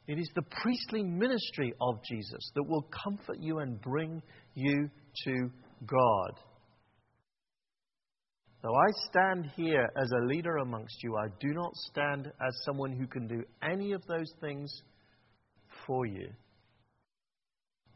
It 0.08 0.18
is 0.18 0.30
the 0.36 0.46
priestly 0.64 1.04
ministry 1.04 1.74
of 1.80 2.02
Jesus 2.04 2.52
that 2.56 2.64
will 2.64 2.88
comfort 3.04 3.38
you 3.40 3.60
and 3.60 3.80
bring 3.82 4.22
you 4.56 4.90
to 5.26 5.52
God. 5.86 6.40
Though 8.64 8.76
I 8.76 8.88
stand 9.10 9.52
here 9.56 9.88
as 9.96 10.12
a 10.12 10.26
leader 10.26 10.58
amongst 10.58 11.04
you, 11.04 11.16
I 11.16 11.28
do 11.40 11.54
not 11.54 11.76
stand 11.76 12.28
as 12.28 12.64
someone 12.66 12.92
who 12.92 13.06
can 13.06 13.28
do 13.28 13.44
any 13.62 13.92
of 13.92 14.06
those 14.08 14.32
things 14.42 14.72
for 15.86 16.06
you, 16.06 16.30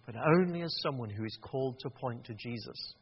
but 0.05 0.15
only 0.15 0.61
as 0.61 0.73
someone 0.83 1.09
who 1.09 1.25
is 1.25 1.37
called 1.41 1.79
to 1.79 1.89
point 1.89 2.25
to 2.25 2.33
Jesus. 2.35 2.95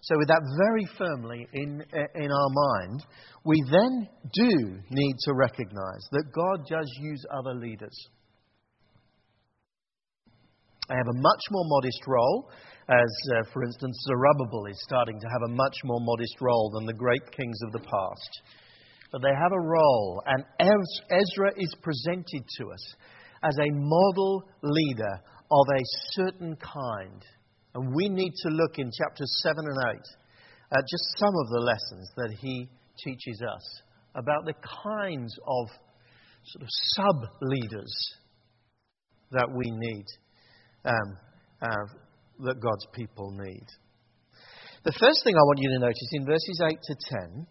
So, 0.00 0.16
with 0.16 0.28
that 0.28 0.42
very 0.56 0.88
firmly 0.96 1.46
in, 1.52 1.82
eh, 1.92 2.06
in 2.14 2.32
our 2.32 2.48
mind, 2.50 3.04
we 3.44 3.62
then 3.70 4.08
do 4.32 4.78
need 4.90 5.16
to 5.24 5.34
recognize 5.34 6.08
that 6.12 6.32
God 6.34 6.66
does 6.66 6.90
use 6.98 7.24
other 7.30 7.54
leaders. 7.54 8.08
They 10.88 10.96
have 10.96 11.08
a 11.08 11.20
much 11.20 11.42
more 11.50 11.64
modest 11.66 12.00
role, 12.06 12.50
as, 12.88 13.12
uh, 13.36 13.42
for 13.52 13.62
instance, 13.62 13.96
Zerubbabel 14.08 14.66
is 14.66 14.80
starting 14.84 15.20
to 15.20 15.28
have 15.28 15.42
a 15.44 15.54
much 15.54 15.76
more 15.84 16.00
modest 16.00 16.40
role 16.40 16.70
than 16.74 16.86
the 16.86 16.94
great 16.94 17.30
kings 17.30 17.58
of 17.66 17.72
the 17.72 17.84
past. 17.84 18.42
But 19.12 19.20
they 19.20 19.34
have 19.36 19.52
a 19.52 19.60
role, 19.60 20.22
and 20.26 20.44
Ezra 20.58 21.52
is 21.56 21.74
presented 21.82 22.42
to 22.58 22.72
us 22.72 22.94
as 23.42 23.56
a 23.58 23.70
model 23.72 24.48
leader 24.62 25.20
of 25.50 25.66
a 25.68 25.82
certain 26.12 26.56
kind. 26.56 27.24
And 27.74 27.94
we 27.94 28.08
need 28.08 28.32
to 28.42 28.48
look 28.48 28.78
in 28.78 28.90
chapters 28.90 29.40
7 29.42 29.64
and 29.64 29.78
8 29.94 30.00
at 30.72 30.84
just 30.90 31.18
some 31.18 31.34
of 31.44 31.48
the 31.50 31.60
lessons 31.60 32.10
that 32.16 32.34
he 32.40 32.68
teaches 33.04 33.42
us 33.42 33.82
about 34.14 34.44
the 34.44 34.54
kinds 34.84 35.38
of 35.46 35.68
sort 36.44 36.62
of 36.62 36.68
sub 36.96 37.16
leaders 37.42 37.94
that 39.30 39.48
we 39.54 39.70
need, 39.70 40.06
um, 40.84 41.16
uh, 41.62 41.86
that 42.40 42.60
God's 42.60 42.86
people 42.94 43.30
need. 43.32 43.66
The 44.84 44.92
first 44.92 45.24
thing 45.24 45.34
I 45.34 45.44
want 45.44 45.58
you 45.58 45.70
to 45.70 45.78
notice 45.80 46.08
in 46.12 46.24
verses 46.24 46.62
8 46.64 46.78
to 46.82 46.94
10 47.10 47.46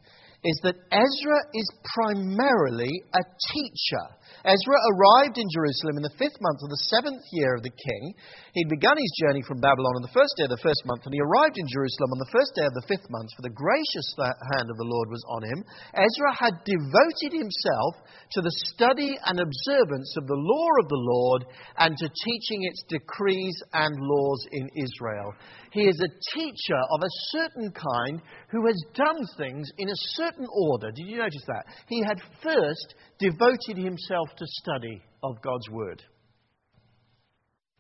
is 0.48 0.60
that 0.64 0.80
Ezra 0.96 1.40
is 1.52 1.68
primarily 1.92 2.92
a 3.12 3.24
teacher. 3.52 4.06
Ezra 4.48 4.80
arrived 4.96 5.36
in 5.36 5.52
Jerusalem 5.52 6.00
in 6.00 6.08
the 6.08 6.20
fifth 6.20 6.40
month 6.40 6.64
of 6.64 6.72
the 6.72 6.88
seventh 6.88 7.24
year 7.36 7.60
of 7.60 7.68
the 7.68 7.74
king. 7.74 8.16
He'd 8.56 8.72
begun 8.72 8.96
his 8.96 9.20
journey 9.20 9.44
from 9.44 9.60
Babylon 9.60 10.00
on 10.00 10.06
the 10.08 10.16
first 10.16 10.32
day 10.40 10.48
of 10.48 10.54
the 10.56 10.64
first 10.64 10.88
month, 10.88 11.04
and 11.04 11.12
he 11.12 11.20
arrived 11.20 11.60
in 11.60 11.68
Jerusalem 11.68 12.16
on 12.16 12.22
the 12.24 12.32
first 12.32 12.56
day 12.56 12.64
of 12.64 12.76
the 12.80 12.88
fifth 12.88 13.10
month, 13.12 13.28
for 13.36 13.44
the 13.44 13.52
gracious 13.52 14.08
hand 14.56 14.72
of 14.72 14.78
the 14.80 14.88
Lord 14.88 15.12
was 15.12 15.24
on 15.28 15.44
him. 15.52 15.60
Ezra 15.92 16.32
had 16.32 16.64
devoted 16.64 17.36
himself 17.36 18.08
to 18.38 18.40
the 18.40 18.56
study 18.72 19.20
and 19.26 19.42
observance 19.42 20.16
of 20.16 20.28
the 20.32 20.40
law 20.40 20.70
of 20.80 20.88
the 20.88 21.04
Lord 21.04 21.42
and 21.84 21.98
to 21.98 22.08
teaching 22.08 22.64
its 22.64 22.88
decrees 22.88 23.58
and 23.74 23.96
laws 24.00 24.42
in 24.54 24.70
Israel. 24.80 25.34
He 25.72 25.84
is 25.84 26.00
a 26.00 26.16
teacher 26.38 26.82
of 26.96 27.02
a 27.04 27.16
certain 27.36 27.72
kind 27.72 28.22
who 28.50 28.66
has 28.66 28.80
done 28.94 29.20
things 29.38 29.68
in 29.78 29.90
a 29.90 30.04
certain 30.16 30.37
order. 30.46 30.92
Did 30.92 31.08
you 31.08 31.18
notice 31.18 31.44
that? 31.48 31.66
He 31.88 32.04
had 32.04 32.20
first 32.44 32.96
devoted 33.20 33.78
himself 33.78 34.30
to 34.38 34.46
study 34.46 35.02
of 35.24 35.42
God's 35.42 35.70
Word. 35.70 36.04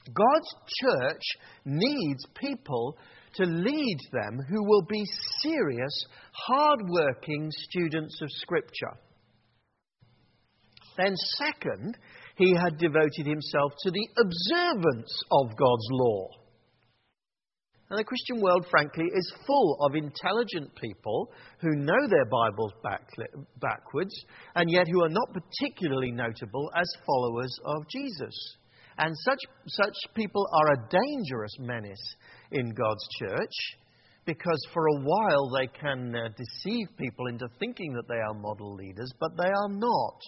God's 0.05 0.55
church 0.81 1.23
needs 1.65 2.25
people 2.35 2.97
to 3.35 3.43
lead 3.43 3.97
them 4.11 4.39
who 4.49 4.63
will 4.63 4.83
be 4.89 5.03
serious, 5.41 6.05
hard 6.31 6.79
working 6.87 7.49
students 7.69 8.19
of 8.21 8.29
Scripture. 8.31 8.97
Then, 10.97 11.13
second, 11.37 11.97
he 12.37 12.55
had 12.55 12.77
devoted 12.77 13.25
himself 13.25 13.73
to 13.83 13.91
the 13.91 14.07
observance 14.17 15.23
of 15.31 15.55
God's 15.57 15.87
law. 15.91 16.29
And 17.89 17.97
the 17.97 18.03
Christian 18.03 18.41
world, 18.41 18.65
frankly, 18.69 19.05
is 19.05 19.33
full 19.45 19.77
of 19.81 19.95
intelligent 19.95 20.75
people 20.75 21.31
who 21.61 21.69
know 21.75 22.07
their 22.09 22.25
Bibles 22.25 22.73
back, 22.83 23.07
backwards 23.61 24.13
and 24.55 24.69
yet 24.69 24.87
who 24.91 25.03
are 25.03 25.09
not 25.09 25.33
particularly 25.33 26.11
notable 26.11 26.69
as 26.75 26.85
followers 27.05 27.57
of 27.65 27.87
Jesus. 27.89 28.35
And 28.97 29.15
such, 29.23 29.39
such 29.67 29.95
people 30.15 30.45
are 30.51 30.73
a 30.73 30.89
dangerous 30.89 31.55
menace 31.59 32.15
in 32.51 32.73
God's 32.73 33.07
church 33.19 33.53
because 34.25 34.59
for 34.73 34.85
a 34.85 35.01
while 35.01 35.51
they 35.57 35.67
can 35.67 36.13
uh, 36.13 36.27
deceive 36.35 36.87
people 36.97 37.27
into 37.27 37.47
thinking 37.59 37.93
that 37.93 38.09
they 38.09 38.15
are 38.15 38.33
model 38.33 38.75
leaders, 38.75 39.13
but 39.19 39.31
they 39.37 39.47
are 39.47 39.69
not. 39.69 40.19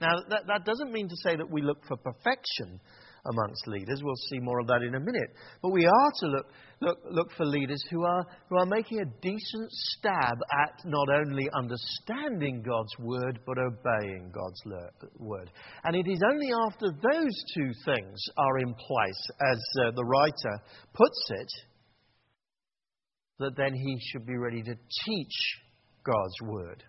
Now, 0.00 0.14
that, 0.28 0.42
that 0.46 0.64
doesn't 0.66 0.92
mean 0.92 1.08
to 1.08 1.16
say 1.22 1.36
that 1.36 1.50
we 1.50 1.62
look 1.62 1.84
for 1.86 1.96
perfection 1.96 2.80
amongst 3.30 3.66
leaders. 3.66 4.00
We'll 4.02 4.14
see 4.30 4.38
more 4.40 4.60
of 4.60 4.66
that 4.68 4.82
in 4.82 4.94
a 4.94 5.00
minute. 5.00 5.30
But 5.62 5.70
we 5.70 5.86
are 5.86 6.12
to 6.20 6.26
look, 6.26 6.46
look, 6.80 6.98
look 7.10 7.30
for 7.36 7.46
leaders 7.46 7.82
who 7.90 8.04
are, 8.04 8.26
who 8.48 8.56
are 8.58 8.66
making 8.66 9.00
a 9.00 9.20
decent 9.20 9.70
stab 9.70 10.38
at 10.64 10.84
not 10.84 11.08
only 11.10 11.48
understanding 11.54 12.62
God's 12.62 12.92
word, 12.98 13.40
but 13.46 13.58
obeying 13.58 14.32
God's 14.32 14.88
word. 15.18 15.50
And 15.84 15.96
it 15.96 16.10
is 16.10 16.20
only 16.32 16.48
after 16.66 16.86
those 16.90 17.44
two 17.54 17.70
things 17.84 18.18
are 18.36 18.58
in 18.58 18.74
place, 18.74 19.30
as 19.50 19.62
uh, 19.84 19.90
the 19.94 20.04
writer 20.04 20.62
puts 20.94 21.30
it, 21.30 21.52
that 23.40 23.56
then 23.56 23.74
he 23.74 23.98
should 24.10 24.26
be 24.26 24.36
ready 24.36 24.62
to 24.62 24.74
teach 25.06 25.58
God's 26.04 26.40
word. 26.42 26.82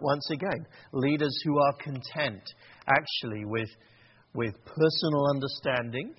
Once 0.00 0.28
again, 0.32 0.66
leaders 0.92 1.36
who 1.44 1.58
are 1.58 1.72
content 1.82 2.42
actually 2.86 3.44
with, 3.44 3.68
with 4.34 4.54
personal 4.64 5.26
understanding 5.30 6.14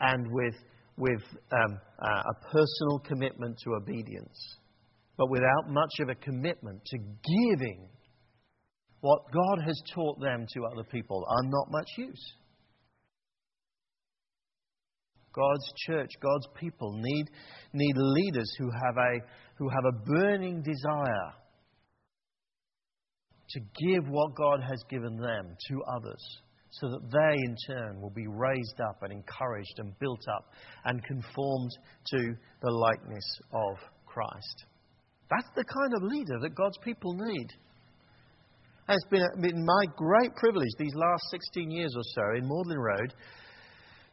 and 0.00 0.26
with, 0.30 0.54
with 0.96 1.22
um, 1.52 1.78
uh, 2.02 2.22
a 2.30 2.50
personal 2.50 2.98
commitment 3.04 3.56
to 3.64 3.74
obedience, 3.74 4.58
but 5.16 5.30
without 5.30 5.68
much 5.68 5.92
of 6.00 6.08
a 6.08 6.14
commitment 6.14 6.82
to 6.86 6.98
giving 6.98 7.88
what 9.00 9.20
God 9.32 9.64
has 9.66 9.80
taught 9.94 10.20
them 10.20 10.46
to 10.54 10.66
other 10.66 10.84
people 10.84 11.24
are 11.26 11.48
not 11.48 11.70
much 11.70 11.88
use. 11.96 12.34
God's 15.32 15.72
church, 15.86 16.10
God's 16.20 16.48
people 16.58 16.92
need, 17.00 17.26
need 17.72 17.94
leaders 17.96 18.52
who 18.58 18.68
have, 18.70 18.96
a, 18.96 19.20
who 19.56 19.68
have 19.68 19.84
a 19.84 20.04
burning 20.04 20.62
desire 20.62 21.32
to 23.50 23.60
give 23.60 24.08
what 24.08 24.34
God 24.34 24.60
has 24.62 24.82
given 24.88 25.16
them 25.16 25.56
to 25.68 25.82
others 25.96 26.40
so 26.70 26.88
that 26.88 27.10
they 27.10 27.34
in 27.34 27.56
turn 27.66 28.00
will 28.00 28.10
be 28.10 28.26
raised 28.28 28.80
up 28.88 29.02
and 29.02 29.12
encouraged 29.12 29.78
and 29.78 29.98
built 29.98 30.22
up 30.36 30.52
and 30.84 31.02
conformed 31.04 31.70
to 32.06 32.34
the 32.62 32.70
likeness 32.70 33.40
of 33.52 33.76
Christ. 34.06 34.64
That's 35.30 35.48
the 35.56 35.64
kind 35.64 35.94
of 35.94 36.02
leader 36.02 36.38
that 36.42 36.54
God's 36.54 36.78
people 36.84 37.14
need. 37.14 37.48
And 38.88 38.96
it's 38.96 39.10
been, 39.10 39.26
been 39.40 39.64
my 39.64 39.84
great 39.96 40.34
privilege 40.36 40.70
these 40.78 40.94
last 40.94 41.22
16 41.30 41.70
years 41.70 41.94
or 41.96 42.02
so 42.14 42.22
in 42.36 42.48
Magdalen 42.48 42.78
Road 42.78 43.14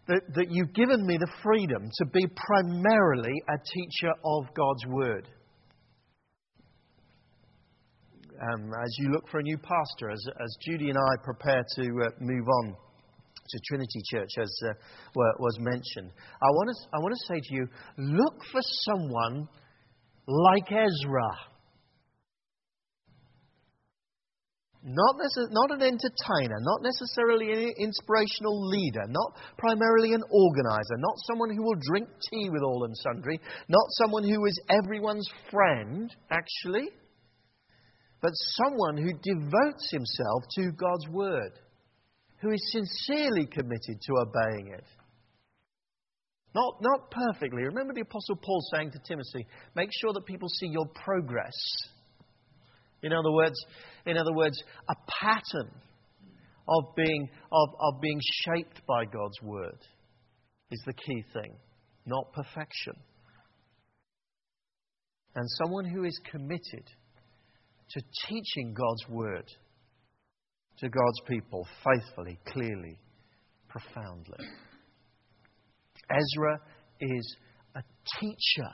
that, 0.07 0.21
that 0.35 0.47
you've 0.49 0.73
given 0.73 1.05
me 1.05 1.17
the 1.17 1.31
freedom 1.43 1.89
to 1.97 2.05
be 2.05 2.25
primarily 2.27 3.33
a 3.49 3.57
teacher 3.57 4.13
of 4.23 4.45
God's 4.53 4.85
Word 4.87 5.27
um, 8.41 8.71
as 8.83 8.95
you 8.99 9.09
look 9.11 9.27
for 9.29 9.39
a 9.39 9.43
new 9.43 9.57
pastor, 9.57 10.11
as, 10.11 10.23
as 10.39 10.57
Judy 10.65 10.89
and 10.89 10.97
I 10.97 11.23
prepare 11.23 11.63
to 11.75 11.83
uh, 11.83 12.09
move 12.19 12.47
on 12.47 12.75
to 13.49 13.59
Trinity 13.65 14.01
Church, 14.11 14.29
as 14.39 14.51
uh, 14.67 14.73
was 15.13 15.57
mentioned, 15.59 16.11
I 16.41 16.47
want, 16.47 16.69
to, 16.69 16.87
I 16.93 17.35
say 17.35 17.41
to 17.41 17.55
you 17.55 17.67
look 17.97 18.35
for 18.51 18.61
someone 18.85 19.47
like 20.27 20.71
Ezra. 20.71 21.29
Not, 24.83 25.15
necess- 25.15 25.51
not 25.51 25.71
an 25.71 25.81
entertainer, 25.81 26.59
not 26.61 26.81
necessarily 26.81 27.51
an 27.51 27.73
inspirational 27.77 28.67
leader, 28.69 29.03
not 29.09 29.33
primarily 29.57 30.13
an 30.13 30.23
organizer, 30.29 30.97
not 30.97 31.15
someone 31.27 31.49
who 31.55 31.63
will 31.63 31.79
drink 31.89 32.07
tea 32.29 32.49
with 32.49 32.63
all 32.63 32.85
and 32.85 32.95
sundry, 32.97 33.39
not 33.67 33.83
someone 34.01 34.23
who 34.23 34.45
is 34.45 34.59
everyone's 34.69 35.27
friend, 35.51 36.13
actually 36.31 36.89
but 38.21 38.31
someone 38.33 38.97
who 38.97 39.13
devotes 39.13 39.91
himself 39.91 40.43
to 40.55 40.71
God's 40.71 41.07
word, 41.09 41.51
who 42.41 42.51
is 42.51 42.71
sincerely 42.71 43.45
committed 43.45 44.01
to 44.01 44.13
obeying 44.13 44.73
it. 44.73 44.83
Not, 46.55 46.77
not 46.81 47.11
perfectly. 47.11 47.63
Remember 47.63 47.93
the 47.93 48.01
Apostle 48.01 48.37
Paul 48.37 48.61
saying 48.73 48.91
to 48.91 48.99
Timothy, 49.07 49.45
make 49.75 49.89
sure 49.91 50.13
that 50.13 50.25
people 50.25 50.49
see 50.49 50.67
your 50.67 50.87
progress. 51.03 51.53
In 53.03 53.13
other 53.13 53.31
words, 53.31 53.63
in 54.05 54.17
other 54.17 54.33
words, 54.33 54.61
a 54.89 54.95
pattern 55.21 55.71
of 56.67 56.95
being, 56.95 57.29
of, 57.51 57.69
of 57.79 58.01
being 58.01 58.19
shaped 58.43 58.81
by 58.87 59.05
God's 59.05 59.39
word 59.43 59.77
is 60.71 60.81
the 60.85 60.93
key 60.93 61.23
thing, 61.33 61.55
not 62.05 62.33
perfection. 62.33 62.93
And 65.35 65.45
someone 65.63 65.85
who 65.85 66.03
is 66.03 66.19
committed 66.31 66.89
to 67.91 68.01
teaching 68.27 68.73
God's 68.73 69.07
word 69.09 69.45
to 70.79 70.89
God's 70.89 71.21
people 71.27 71.67
faithfully, 71.83 72.39
clearly, 72.45 72.99
profoundly. 73.67 74.45
Ezra 76.09 76.59
is 77.01 77.35
a 77.75 77.81
teacher. 78.19 78.71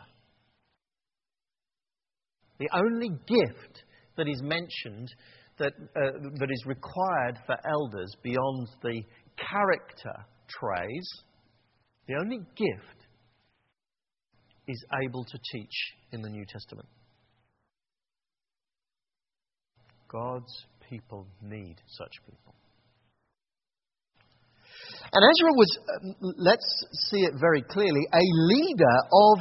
The 2.59 2.69
only 2.73 3.09
gift 3.09 3.83
that 4.17 4.27
is 4.27 4.41
mentioned 4.43 5.09
that, 5.57 5.73
uh, 5.95 6.11
that 6.39 6.51
is 6.51 6.63
required 6.65 7.39
for 7.45 7.55
elders 7.67 8.13
beyond 8.21 8.67
the 8.81 9.01
character 9.37 10.25
traits, 10.47 11.23
the 12.07 12.15
only 12.15 12.39
gift 12.55 13.07
is 14.67 14.83
able 15.03 15.23
to 15.25 15.37
teach 15.51 15.93
in 16.11 16.21
the 16.21 16.29
New 16.29 16.45
Testament. 16.45 16.87
God's 20.13 20.53
people 20.89 21.25
need 21.41 21.75
such 21.87 22.13
people. 22.23 22.53
And 25.11 25.21
Ezra 25.25 25.51
was, 25.53 25.71
uh, 25.89 26.29
let's 26.37 26.85
see 27.09 27.25
it 27.25 27.33
very 27.39 27.63
clearly, 27.63 28.01
a 28.13 28.25
leader 28.47 28.97
of 29.11 29.39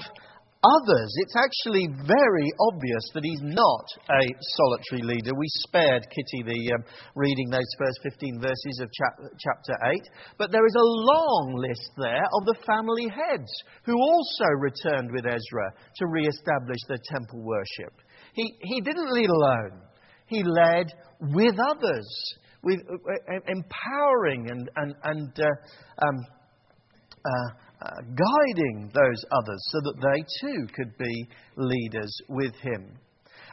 others. 0.64 1.10
It's 1.20 1.36
actually 1.36 1.88
very 2.06 2.48
obvious 2.72 3.04
that 3.14 3.24
he's 3.24 3.42
not 3.42 3.86
a 4.08 4.22
solitary 4.56 5.02
leader. 5.02 5.36
We 5.36 5.46
spared 5.68 6.08
Kitty 6.08 6.42
the 6.44 6.74
um, 6.74 6.84
reading 7.16 7.50
those 7.50 7.68
first 7.78 8.00
15 8.02 8.40
verses 8.40 8.80
of 8.80 8.88
chap- 8.92 9.28
chapter 9.38 9.74
8, 9.92 10.00
but 10.38 10.52
there 10.52 10.66
is 10.66 10.76
a 10.76 10.92
long 11.04 11.54
list 11.68 11.90
there 11.98 12.24
of 12.24 12.46
the 12.46 12.56
family 12.64 13.08
heads 13.12 13.52
who 13.84 13.96
also 13.98 14.48
returned 14.60 15.12
with 15.12 15.26
Ezra 15.26 15.68
to 15.96 16.06
re 16.06 16.26
establish 16.26 16.80
their 16.88 17.02
temple 17.12 17.42
worship. 17.42 17.92
He, 18.32 18.56
he 18.62 18.80
didn't 18.80 19.12
lead 19.12 19.28
alone, 19.28 19.82
he 20.26 20.42
led 20.42 20.86
with 21.20 21.54
others 21.58 22.34
with 22.62 22.80
uh, 22.88 22.94
uh, 22.94 23.38
empowering 23.48 24.48
and, 24.50 24.70
and, 24.76 24.94
and 25.04 25.32
uh, 25.40 26.06
um, 26.06 26.26
uh, 27.24 27.50
uh, 27.82 28.00
guiding 28.14 28.90
those 28.94 29.24
others 29.32 29.60
so 29.70 29.78
that 29.82 29.98
they 29.98 30.22
too 30.40 30.66
could 30.74 30.96
be 30.98 31.28
leaders 31.56 32.14
with 32.28 32.54
him. 32.62 32.98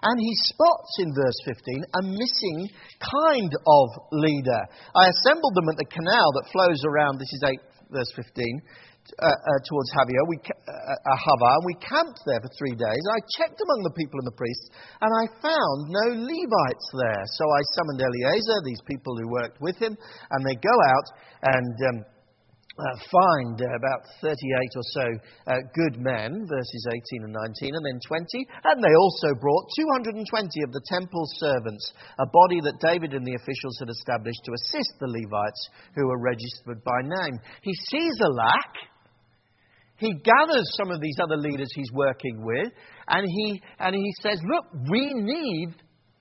And 0.01 0.19
he 0.19 0.33
spots 0.43 0.95
in 0.99 1.13
verse 1.13 1.39
15 1.45 1.83
a 1.99 2.03
missing 2.03 2.69
kind 3.01 3.51
of 3.51 3.87
leader. 4.11 4.61
I 4.95 5.09
assembled 5.09 5.55
them 5.55 5.69
at 5.69 5.77
the 5.77 5.91
canal 5.91 6.31
that 6.33 6.51
flows 6.51 6.81
around, 6.87 7.19
this 7.19 7.33
is 7.33 7.43
8 7.45 7.59
verse 7.91 8.11
15, 8.15 8.61
uh, 9.17 9.25
uh, 9.25 9.59
towards 9.65 9.89
Havia, 9.97 10.21
we, 10.29 10.37
uh, 10.37 11.17
Hava, 11.17 11.49
and 11.57 11.65
we 11.65 11.75
camped 11.81 12.21
there 12.29 12.41
for 12.41 12.51
three 12.57 12.77
days. 12.77 13.03
I 13.09 13.19
checked 13.39 13.57
among 13.57 13.79
the 13.83 13.95
people 13.97 14.21
and 14.21 14.29
the 14.29 14.37
priests, 14.37 14.67
and 15.01 15.11
I 15.11 15.25
found 15.41 15.77
no 15.89 16.05
Levites 16.13 16.87
there. 16.93 17.23
So 17.33 17.43
I 17.49 17.61
summoned 17.73 18.01
Eleazar, 18.01 18.57
these 18.65 18.83
people 18.85 19.17
who 19.17 19.27
worked 19.29 19.59
with 19.61 19.77
him, 19.77 19.97
and 19.97 20.39
they 20.45 20.55
go 20.55 20.75
out 20.75 21.07
and. 21.43 21.75
Um, 21.89 21.97
uh, 22.79 22.95
find 23.11 23.59
uh, 23.59 23.67
about 23.75 24.01
38 24.23 24.39
or 24.79 24.87
so 24.95 25.05
uh, 25.51 25.59
good 25.75 25.99
men, 25.99 26.47
verses 26.47 26.83
18 26.87 27.27
and 27.27 27.35
19, 27.35 27.75
and 27.75 27.83
then 27.83 27.99
20. 28.07 28.47
And 28.63 28.79
they 28.79 28.95
also 28.95 29.35
brought 29.35 29.67
220 29.75 30.23
of 30.63 30.71
the 30.71 30.83
temple 30.87 31.25
servants, 31.43 31.91
a 32.19 32.27
body 32.31 32.63
that 32.63 32.79
David 32.79 33.13
and 33.13 33.27
the 33.27 33.35
officials 33.35 33.75
had 33.79 33.91
established 33.91 34.43
to 34.47 34.55
assist 34.55 34.95
the 34.99 35.11
Levites 35.11 35.63
who 35.95 36.07
were 36.07 36.23
registered 36.23 36.79
by 36.83 36.99
name. 37.03 37.35
He 37.63 37.75
sees 37.91 38.15
a 38.23 38.31
lack 38.31 38.71
he 39.99 40.13
gathers 40.13 40.65
some 40.77 40.91
of 40.91 41.01
these 41.01 41.17
other 41.21 41.35
leaders 41.35 41.69
he's 41.75 41.91
working 41.91 42.43
with, 42.43 42.71
and 43.09 43.27
he, 43.27 43.61
and 43.79 43.93
he 43.93 44.13
says, 44.21 44.39
Look, 44.45 44.65
we 44.89 45.13
need 45.13 45.75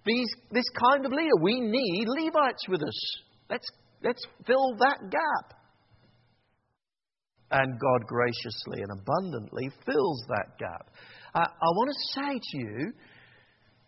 these, 0.04 0.28
this 0.50 0.64
kind 0.90 1.06
of 1.06 1.12
leader. 1.12 1.36
We 1.40 1.60
need 1.60 2.06
Levites 2.08 2.68
with 2.68 2.82
us. 2.82 3.16
Let's, 3.48 3.68
let's 4.02 4.22
fill 4.46 4.76
that 4.78 4.98
gap. 5.10 5.54
And 7.50 7.78
God 7.78 8.06
graciously 8.06 8.82
and 8.82 9.00
abundantly 9.00 9.70
fills 9.86 10.24
that 10.28 10.58
gap. 10.58 10.90
Uh, 11.34 11.46
I 11.46 11.66
want 11.66 11.90
to 11.90 12.20
say 12.20 12.40
to 12.42 12.58
you, 12.58 12.92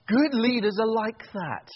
good 0.07 0.35
leaders 0.35 0.79
are 0.81 0.87
like 0.87 1.21
that. 1.35 1.69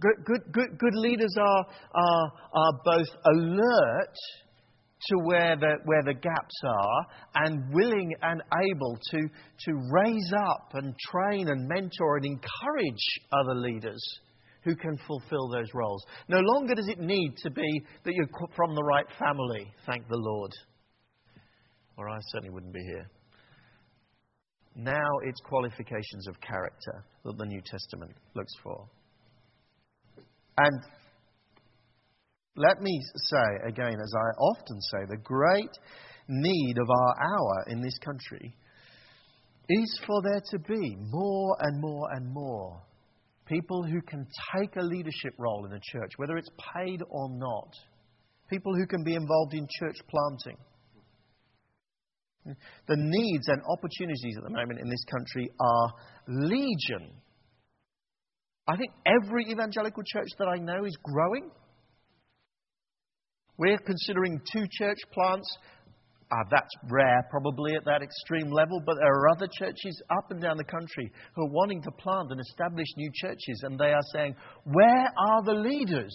Good, 0.00 0.24
good, 0.24 0.52
good, 0.52 0.78
good 0.78 0.94
leaders 0.94 1.34
are, 1.38 1.66
are, 1.94 2.32
are 2.54 2.72
both 2.84 3.06
alert 3.24 4.16
to 5.00 5.16
where 5.24 5.56
the, 5.56 5.76
where 5.84 6.02
the 6.02 6.14
gaps 6.14 6.60
are 6.64 7.06
and 7.36 7.72
willing 7.72 8.14
and 8.22 8.42
able 8.70 8.98
to, 9.10 9.18
to 9.66 9.72
raise 9.92 10.32
up 10.36 10.70
and 10.74 10.94
train 11.10 11.48
and 11.48 11.68
mentor 11.68 12.16
and 12.16 12.26
encourage 12.26 13.20
other 13.32 13.54
leaders 13.54 14.02
who 14.64 14.74
can 14.74 14.98
fulfill 15.06 15.48
those 15.48 15.68
roles. 15.72 16.04
No 16.28 16.40
longer 16.40 16.74
does 16.74 16.88
it 16.88 16.98
need 16.98 17.36
to 17.38 17.50
be 17.50 17.82
that 18.04 18.12
you're 18.12 18.48
from 18.56 18.74
the 18.74 18.82
right 18.82 19.06
family, 19.18 19.72
thank 19.86 20.06
the 20.08 20.18
Lord, 20.18 20.52
or 21.96 22.08
I 22.08 22.18
certainly 22.32 22.52
wouldn't 22.52 22.74
be 22.74 22.82
here. 22.82 23.08
Now 24.74 25.08
it's 25.24 25.40
qualifications 25.40 26.28
of 26.28 26.40
character 26.40 27.04
that 27.24 27.36
the 27.36 27.46
New 27.46 27.60
Testament 27.64 28.12
looks 28.34 28.52
for. 28.62 28.86
And 30.58 30.82
let 32.58 32.80
me 32.80 33.00
say 33.16 33.68
again, 33.68 33.94
as 34.02 34.12
I 34.14 34.28
often 34.42 34.80
say, 34.80 34.98
the 35.08 35.22
great 35.22 35.70
need 36.28 36.76
of 36.78 36.90
our 36.90 37.14
hour 37.22 37.64
in 37.68 37.80
this 37.80 37.96
country 38.04 38.54
is 39.68 40.00
for 40.06 40.22
there 40.22 40.42
to 40.50 40.58
be 40.58 40.96
more 40.98 41.56
and 41.60 41.80
more 41.80 42.08
and 42.12 42.32
more 42.32 42.82
people 43.46 43.82
who 43.82 44.00
can 44.02 44.26
take 44.56 44.76
a 44.76 44.82
leadership 44.82 45.34
role 45.38 45.64
in 45.64 45.70
the 45.70 45.80
church, 45.92 46.10
whether 46.16 46.36
it's 46.36 46.50
paid 46.74 47.00
or 47.08 47.30
not. 47.30 47.72
People 48.50 48.74
who 48.74 48.86
can 48.86 49.02
be 49.04 49.14
involved 49.14 49.54
in 49.54 49.66
church 49.78 49.96
planting. 50.08 50.58
The 52.44 52.96
needs 52.96 53.48
and 53.48 53.62
opportunities 53.70 54.36
at 54.36 54.44
the 54.44 54.50
moment 54.50 54.80
in 54.80 54.88
this 54.88 55.04
country 55.10 55.50
are 55.60 55.92
legion. 56.28 57.12
I 58.66 58.76
think 58.76 58.92
every 59.06 59.44
evangelical 59.50 60.02
church 60.06 60.28
that 60.38 60.48
I 60.48 60.56
know 60.56 60.84
is 60.84 60.96
growing. 61.02 61.50
We're 63.58 63.78
considering 63.78 64.40
two 64.52 64.66
church 64.70 64.98
plants. 65.12 65.48
Uh, 66.30 66.44
that's 66.50 66.70
rare, 66.90 67.26
probably 67.30 67.74
at 67.74 67.84
that 67.86 68.02
extreme 68.02 68.52
level, 68.52 68.82
but 68.84 68.96
there 69.00 69.12
are 69.12 69.30
other 69.30 69.48
churches 69.58 70.00
up 70.10 70.30
and 70.30 70.40
down 70.40 70.58
the 70.58 70.64
country 70.64 71.10
who 71.34 71.42
are 71.42 71.50
wanting 71.50 71.82
to 71.82 71.90
plant 71.92 72.30
and 72.30 72.40
establish 72.40 72.86
new 72.96 73.10
churches, 73.14 73.62
and 73.62 73.78
they 73.78 73.92
are 73.92 74.04
saying, 74.12 74.36
Where 74.64 75.12
are 75.16 75.42
the 75.42 75.54
leaders? 75.54 76.14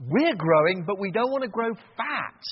We're 0.00 0.34
growing, 0.34 0.84
but 0.84 0.98
we 0.98 1.12
don't 1.12 1.30
want 1.30 1.44
to 1.44 1.48
grow 1.48 1.72
fat. 1.96 2.42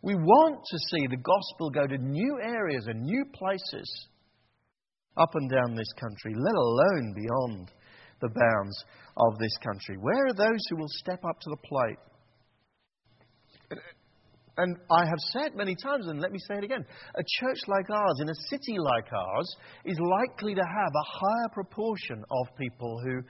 We 0.00 0.14
want 0.14 0.60
to 0.64 0.78
see 0.90 1.06
the 1.06 1.22
gospel 1.22 1.70
go 1.70 1.86
to 1.86 1.98
new 1.98 2.38
areas 2.42 2.86
and 2.86 3.02
new 3.02 3.24
places 3.34 4.08
up 5.16 5.30
and 5.34 5.50
down 5.50 5.76
this 5.76 5.92
country, 6.00 6.34
let 6.34 6.54
alone 6.54 7.14
beyond 7.14 7.70
the 8.22 8.30
bounds 8.30 8.84
of 9.16 9.38
this 9.38 9.56
country? 9.62 9.96
Where 9.98 10.26
are 10.26 10.34
those 10.34 10.60
who 10.70 10.76
will 10.76 10.88
step 10.88 11.22
up 11.24 11.38
to 11.40 11.50
the 11.50 11.56
plate? 11.68 11.98
And 14.58 14.76
I 14.90 15.04
have 15.06 15.18
said 15.32 15.56
many 15.56 15.74
times, 15.74 16.06
and 16.08 16.20
let 16.20 16.30
me 16.30 16.38
say 16.38 16.56
it 16.58 16.64
again 16.64 16.84
a 17.14 17.22
church 17.40 17.58
like 17.68 17.88
ours, 17.90 18.20
in 18.20 18.28
a 18.28 18.34
city 18.48 18.76
like 18.78 19.12
ours, 19.12 19.56
is 19.84 19.98
likely 19.98 20.54
to 20.54 20.60
have 20.60 20.92
a 20.94 21.18
higher 21.18 21.48
proportion 21.52 22.22
of 22.30 22.56
people 22.58 23.00
who, 23.04 23.22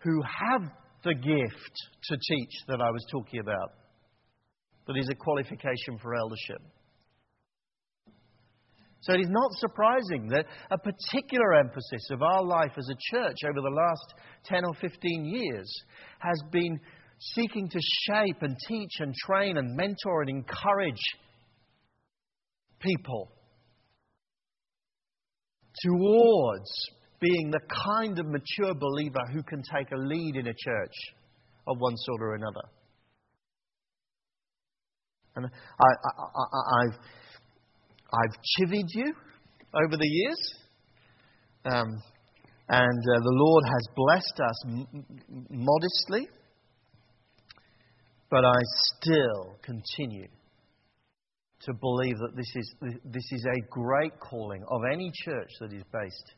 who 0.00 0.22
have 0.22 0.62
the 1.04 1.14
gift 1.14 1.74
to 2.04 2.16
teach 2.16 2.54
that 2.68 2.80
I 2.80 2.90
was 2.90 3.04
talking 3.10 3.40
about, 3.40 3.72
that 4.86 4.96
is 4.96 5.08
a 5.10 5.14
qualification 5.14 5.98
for 6.00 6.14
eldership. 6.14 6.62
So 9.02 9.14
it 9.14 9.20
is 9.20 9.30
not 9.30 9.50
surprising 9.54 10.28
that 10.28 10.46
a 10.70 10.78
particular 10.78 11.54
emphasis 11.54 12.08
of 12.10 12.22
our 12.22 12.44
life 12.44 12.72
as 12.76 12.88
a 12.88 13.16
church 13.16 13.36
over 13.48 13.60
the 13.60 13.74
last 13.74 14.14
10 14.44 14.64
or 14.64 14.74
15 14.74 15.24
years 15.24 15.68
has 16.20 16.40
been 16.52 16.78
seeking 17.18 17.68
to 17.68 17.78
shape 18.06 18.42
and 18.42 18.56
teach 18.68 18.92
and 19.00 19.12
train 19.26 19.56
and 19.56 19.76
mentor 19.76 20.22
and 20.22 20.30
encourage 20.30 21.02
people 22.78 23.32
towards 25.80 26.70
being 27.20 27.50
the 27.50 27.60
kind 27.84 28.18
of 28.20 28.26
mature 28.26 28.74
believer 28.74 29.24
who 29.32 29.42
can 29.42 29.62
take 29.74 29.90
a 29.90 29.96
lead 29.96 30.36
in 30.36 30.46
a 30.46 30.54
church 30.54 30.94
of 31.66 31.76
one 31.78 31.96
sort 31.96 32.20
or 32.20 32.34
another. 32.36 32.62
And 35.34 35.46
I, 35.46 35.88
have 35.88 36.92
I've 36.92 36.98
chivied 38.58 38.88
you 38.94 39.14
over 39.84 39.96
the 39.96 40.06
years, 40.06 40.54
um, 41.64 41.86
and 42.68 42.98
uh, 42.98 43.18
the 43.22 43.34
Lord 43.34 43.64
has 43.64 43.86
blessed 43.96 44.40
us 44.40 44.64
m- 44.66 45.06
modestly, 45.50 46.28
but 48.30 48.44
I 48.44 48.60
still 48.96 49.56
continue 49.62 50.28
to 51.62 51.72
believe 51.74 52.18
that 52.18 52.36
this 52.36 52.50
is, 52.56 52.74
this 53.04 53.32
is 53.32 53.46
a 53.46 53.60
great 53.70 54.18
calling 54.20 54.62
of 54.68 54.80
any 54.92 55.10
church 55.24 55.50
that 55.60 55.72
is 55.72 55.84
based 55.92 56.34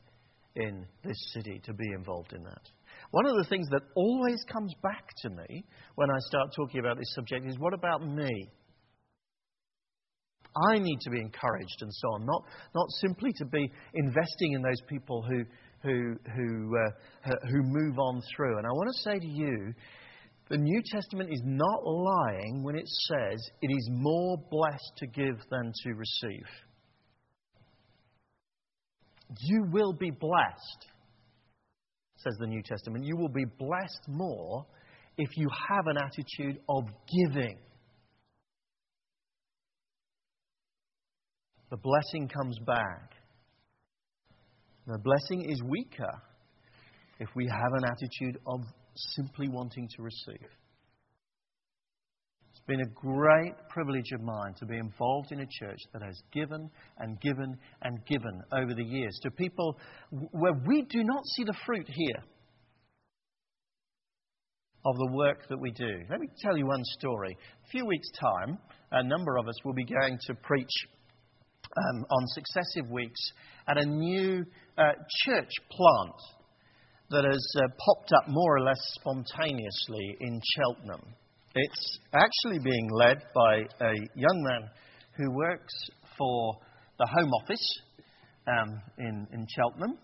in 0.56 0.86
this 1.02 1.16
city 1.32 1.60
to 1.64 1.72
be 1.72 1.86
involved 1.96 2.32
in 2.32 2.42
that. 2.44 2.62
One 3.10 3.26
of 3.26 3.36
the 3.36 3.44
things 3.48 3.68
that 3.70 3.82
always 3.96 4.42
comes 4.52 4.72
back 4.82 5.08
to 5.22 5.30
me 5.30 5.64
when 5.94 6.10
I 6.10 6.18
start 6.20 6.50
talking 6.54 6.80
about 6.80 6.98
this 6.98 7.14
subject 7.14 7.46
is 7.46 7.58
what 7.58 7.74
about 7.74 8.06
me? 8.06 8.48
I 10.56 10.78
need 10.78 11.00
to 11.00 11.10
be 11.10 11.20
encouraged 11.20 11.78
and 11.80 11.92
so 11.92 12.08
on, 12.14 12.26
not, 12.26 12.44
not 12.74 12.86
simply 13.00 13.32
to 13.38 13.44
be 13.44 13.70
investing 13.94 14.52
in 14.52 14.62
those 14.62 14.80
people 14.88 15.22
who, 15.22 15.44
who, 15.82 16.16
who, 16.34 16.76
uh, 16.76 17.34
who 17.50 17.62
move 17.62 17.98
on 17.98 18.22
through. 18.34 18.58
And 18.58 18.66
I 18.66 18.70
want 18.70 18.88
to 18.94 19.02
say 19.02 19.18
to 19.18 19.26
you, 19.26 19.74
the 20.50 20.58
New 20.58 20.82
Testament 20.92 21.30
is 21.32 21.40
not 21.44 21.80
lying 21.84 22.62
when 22.62 22.76
it 22.76 22.86
says 22.86 23.40
it 23.62 23.70
is 23.70 23.88
more 23.90 24.36
blessed 24.50 24.92
to 24.98 25.06
give 25.06 25.38
than 25.50 25.72
to 25.84 25.94
receive. 25.94 26.46
You 29.40 29.64
will 29.72 29.94
be 29.94 30.10
blessed, 30.10 30.86
says 32.16 32.34
the 32.38 32.46
New 32.46 32.62
Testament. 32.62 33.04
You 33.04 33.16
will 33.16 33.30
be 33.30 33.46
blessed 33.58 34.02
more 34.06 34.66
if 35.16 35.28
you 35.36 35.48
have 35.68 35.86
an 35.86 35.96
attitude 35.96 36.60
of 36.68 36.84
giving. 37.08 37.58
The 41.74 41.80
blessing 41.80 42.28
comes 42.28 42.56
back. 42.64 43.14
The 44.86 44.96
blessing 45.02 45.50
is 45.50 45.60
weaker 45.64 46.12
if 47.18 47.28
we 47.34 47.48
have 47.48 47.72
an 47.72 47.84
attitude 47.84 48.38
of 48.46 48.60
simply 49.16 49.48
wanting 49.48 49.88
to 49.96 50.02
receive. 50.04 50.46
It's 52.48 52.60
been 52.68 52.80
a 52.80 52.94
great 52.94 53.54
privilege 53.70 54.12
of 54.14 54.20
mine 54.20 54.54
to 54.60 54.66
be 54.66 54.76
involved 54.76 55.32
in 55.32 55.40
a 55.40 55.46
church 55.46 55.80
that 55.92 56.02
has 56.02 56.16
given 56.32 56.70
and 56.98 57.20
given 57.20 57.58
and 57.82 58.06
given 58.06 58.40
over 58.52 58.72
the 58.72 58.84
years 58.84 59.18
to 59.24 59.32
people 59.32 59.76
where 60.30 60.54
we 60.68 60.82
do 60.82 61.02
not 61.02 61.26
see 61.34 61.42
the 61.42 61.56
fruit 61.66 61.88
here 61.88 62.22
of 64.86 64.96
the 64.96 65.12
work 65.12 65.48
that 65.48 65.58
we 65.58 65.72
do. 65.72 66.04
Let 66.08 66.20
me 66.20 66.28
tell 66.40 66.56
you 66.56 66.66
one 66.66 66.84
story. 67.00 67.36
A 67.64 67.68
few 67.70 67.84
weeks' 67.84 68.12
time, 68.20 68.58
a 68.92 69.02
number 69.02 69.38
of 69.38 69.48
us 69.48 69.56
will 69.64 69.74
be 69.74 69.86
going 69.86 70.18
to 70.28 70.34
preach 70.34 70.70
um, 71.76 72.04
on 72.10 72.26
successive 72.28 72.90
weeks 72.90 73.20
at 73.68 73.78
a 73.78 73.84
new 73.84 74.44
uh, 74.78 74.92
church 75.24 75.50
plant 75.70 76.14
that 77.10 77.24
has 77.24 77.54
uh, 77.56 77.68
popped 77.86 78.12
up 78.12 78.28
more 78.28 78.56
or 78.56 78.60
less 78.60 78.80
spontaneously 78.94 80.16
in 80.20 80.40
Cheltenham. 80.56 81.14
It's 81.54 81.98
actually 82.12 82.58
being 82.58 82.90
led 82.92 83.22
by 83.34 83.58
a 83.80 83.92
young 84.14 84.44
man 84.48 84.68
who 85.16 85.30
works 85.32 85.74
for 86.18 86.58
the 86.98 87.06
Home 87.06 87.30
Office 87.42 87.80
um, 88.48 88.80
in, 88.98 89.26
in 89.32 89.46
Cheltenham, 89.54 89.98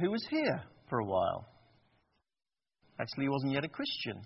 who 0.00 0.10
was 0.10 0.26
here 0.30 0.62
for 0.88 1.00
a 1.00 1.04
while. 1.04 1.46
Actually, 2.98 3.24
he 3.24 3.28
wasn't 3.28 3.52
yet 3.52 3.64
a 3.64 3.68
Christian 3.68 4.22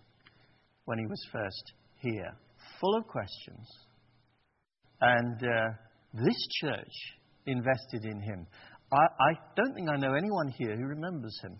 when 0.85 0.99
he 0.99 1.07
was 1.07 1.21
first 1.33 1.73
here, 1.99 2.33
full 2.81 2.97
of 2.97 3.07
questions. 3.07 3.67
And 5.01 5.43
uh, 5.43 5.69
this 6.13 6.49
church 6.61 6.93
invested 7.47 8.05
in 8.05 8.21
him. 8.21 8.47
I, 8.93 8.97
I 8.97 9.33
don't 9.57 9.75
think 9.75 9.89
I 9.89 9.97
know 9.97 10.15
anyone 10.15 10.49
here 10.59 10.77
who 10.77 10.85
remembers 10.85 11.39
him 11.43 11.59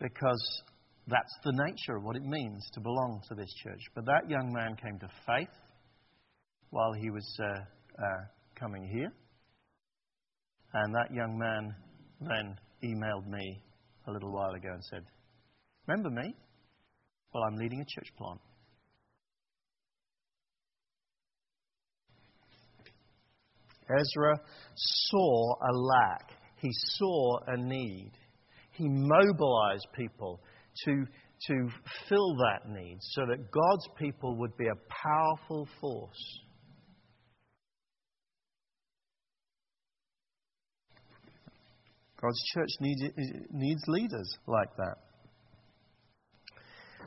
because 0.00 0.62
that's 1.06 1.34
the 1.44 1.52
nature 1.66 1.96
of 1.96 2.04
what 2.04 2.16
it 2.16 2.22
means 2.22 2.64
to 2.74 2.80
belong 2.80 3.22
to 3.28 3.34
this 3.34 3.52
church. 3.62 3.80
But 3.94 4.04
that 4.06 4.28
young 4.28 4.52
man 4.52 4.76
came 4.76 4.98
to 5.00 5.08
faith 5.26 5.54
while 6.70 6.92
he 6.92 7.10
was 7.10 7.26
uh, 7.40 7.60
uh, 7.98 8.24
coming 8.58 8.88
here. 8.92 9.12
And 10.72 10.94
that 10.94 11.14
young 11.14 11.38
man 11.38 11.74
then 12.20 12.56
emailed 12.82 13.26
me 13.28 13.62
a 14.06 14.12
little 14.12 14.32
while 14.32 14.50
ago 14.50 14.70
and 14.72 14.82
said, 14.84 15.04
Remember 15.86 16.10
me? 16.10 16.34
Well, 17.32 17.44
I'm 17.44 17.56
leading 17.56 17.80
a 17.80 17.84
church 17.84 18.08
plant. 18.16 18.40
Ezra 23.90 24.38
saw 24.74 25.54
a 25.54 25.72
lack, 25.72 26.30
he 26.56 26.70
saw 26.72 27.38
a 27.46 27.56
need. 27.56 28.12
He 28.72 28.88
mobilized 28.88 29.86
people 29.94 30.40
to, 30.84 31.04
to 31.48 31.68
fill 32.08 32.34
that 32.36 32.68
need 32.68 32.98
so 33.00 33.22
that 33.26 33.50
God's 33.50 33.88
people 33.98 34.36
would 34.38 34.56
be 34.56 34.66
a 34.66 34.74
powerful 34.88 35.68
force. 35.80 36.40
God's 42.20 42.42
church 42.54 42.70
needs, 42.80 43.02
needs 43.52 43.82
leaders 43.86 44.38
like 44.46 44.74
that. 44.78 44.96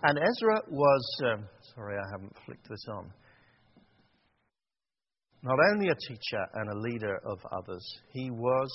And 0.03 0.19
Ezra 0.19 0.61
was, 0.69 1.17
um, 1.25 1.45
sorry, 1.73 1.97
I 1.97 2.05
haven't 2.11 2.35
flicked 2.45 2.69
this 2.69 2.85
on 2.89 3.11
not 5.43 5.57
only 5.71 5.89
a 5.89 5.95
teacher 5.95 6.43
and 6.53 6.69
a 6.69 6.79
leader 6.79 7.19
of 7.25 7.39
others, 7.51 7.85
he 8.13 8.29
was 8.31 8.69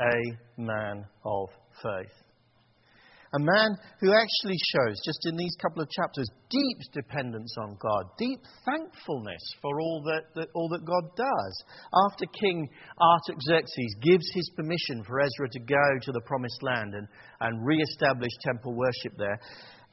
a 0.00 0.60
man 0.60 1.04
of 1.24 1.48
faith. 1.82 2.22
A 3.34 3.40
man 3.40 3.70
who 4.00 4.12
actually 4.12 4.58
shows, 4.60 5.00
just 5.06 5.24
in 5.24 5.38
these 5.38 5.56
couple 5.56 5.80
of 5.80 5.88
chapters, 5.88 6.28
deep 6.50 6.78
dependence 6.92 7.56
on 7.58 7.78
God, 7.80 8.04
deep 8.18 8.40
thankfulness 8.66 9.40
for 9.62 9.80
all 9.80 10.02
that, 10.04 10.24
that, 10.34 10.48
all 10.54 10.68
that 10.68 10.84
God 10.84 11.16
does. 11.16 11.64
After 12.10 12.26
King 12.26 12.68
Artaxerxes 13.00 13.96
gives 14.02 14.30
his 14.34 14.50
permission 14.54 15.02
for 15.06 15.20
Ezra 15.20 15.48
to 15.48 15.60
go 15.60 15.86
to 16.02 16.12
the 16.12 16.20
promised 16.26 16.62
land 16.62 16.92
and, 16.92 17.08
and 17.40 17.66
re 17.66 17.80
establish 17.80 18.32
temple 18.44 18.74
worship 18.74 19.16
there, 19.16 19.40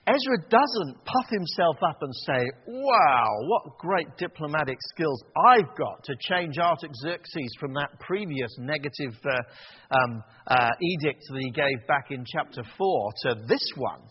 Ezra 0.07 0.37
doesn't 0.49 1.05
puff 1.05 1.29
himself 1.29 1.77
up 1.83 1.97
and 2.01 2.13
say, 2.25 2.43
Wow, 2.67 3.27
what 3.43 3.77
great 3.77 4.07
diplomatic 4.17 4.77
skills 4.93 5.23
I've 5.47 5.75
got 5.77 6.03
to 6.05 6.15
change 6.19 6.57
Artaxerxes 6.57 7.55
from 7.59 7.73
that 7.73 7.99
previous 7.99 8.49
negative 8.57 9.13
uh, 9.23 9.95
um, 9.95 10.23
uh, 10.47 10.69
edict 10.81 11.21
that 11.29 11.39
he 11.39 11.51
gave 11.51 11.87
back 11.87 12.07
in 12.09 12.25
chapter 12.25 12.63
4 12.77 13.11
to 13.23 13.35
this 13.47 13.71
one. 13.75 14.01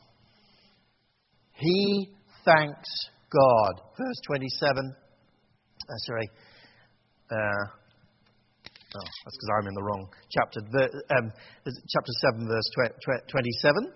He 1.54 2.10
thanks 2.44 2.88
God. 3.30 3.82
Verse 3.98 4.20
27. 4.26 4.94
Uh, 4.94 5.98
sorry. 6.06 6.30
Uh, 7.30 7.64
oh, 8.94 9.08
that's 9.24 9.36
because 9.36 9.50
I'm 9.58 9.68
in 9.68 9.74
the 9.74 9.82
wrong 9.82 10.08
chapter. 10.30 10.60
Um, 11.18 11.32
chapter 11.64 12.12
7, 12.32 12.46
verse 12.46 12.70
27. 13.30 13.92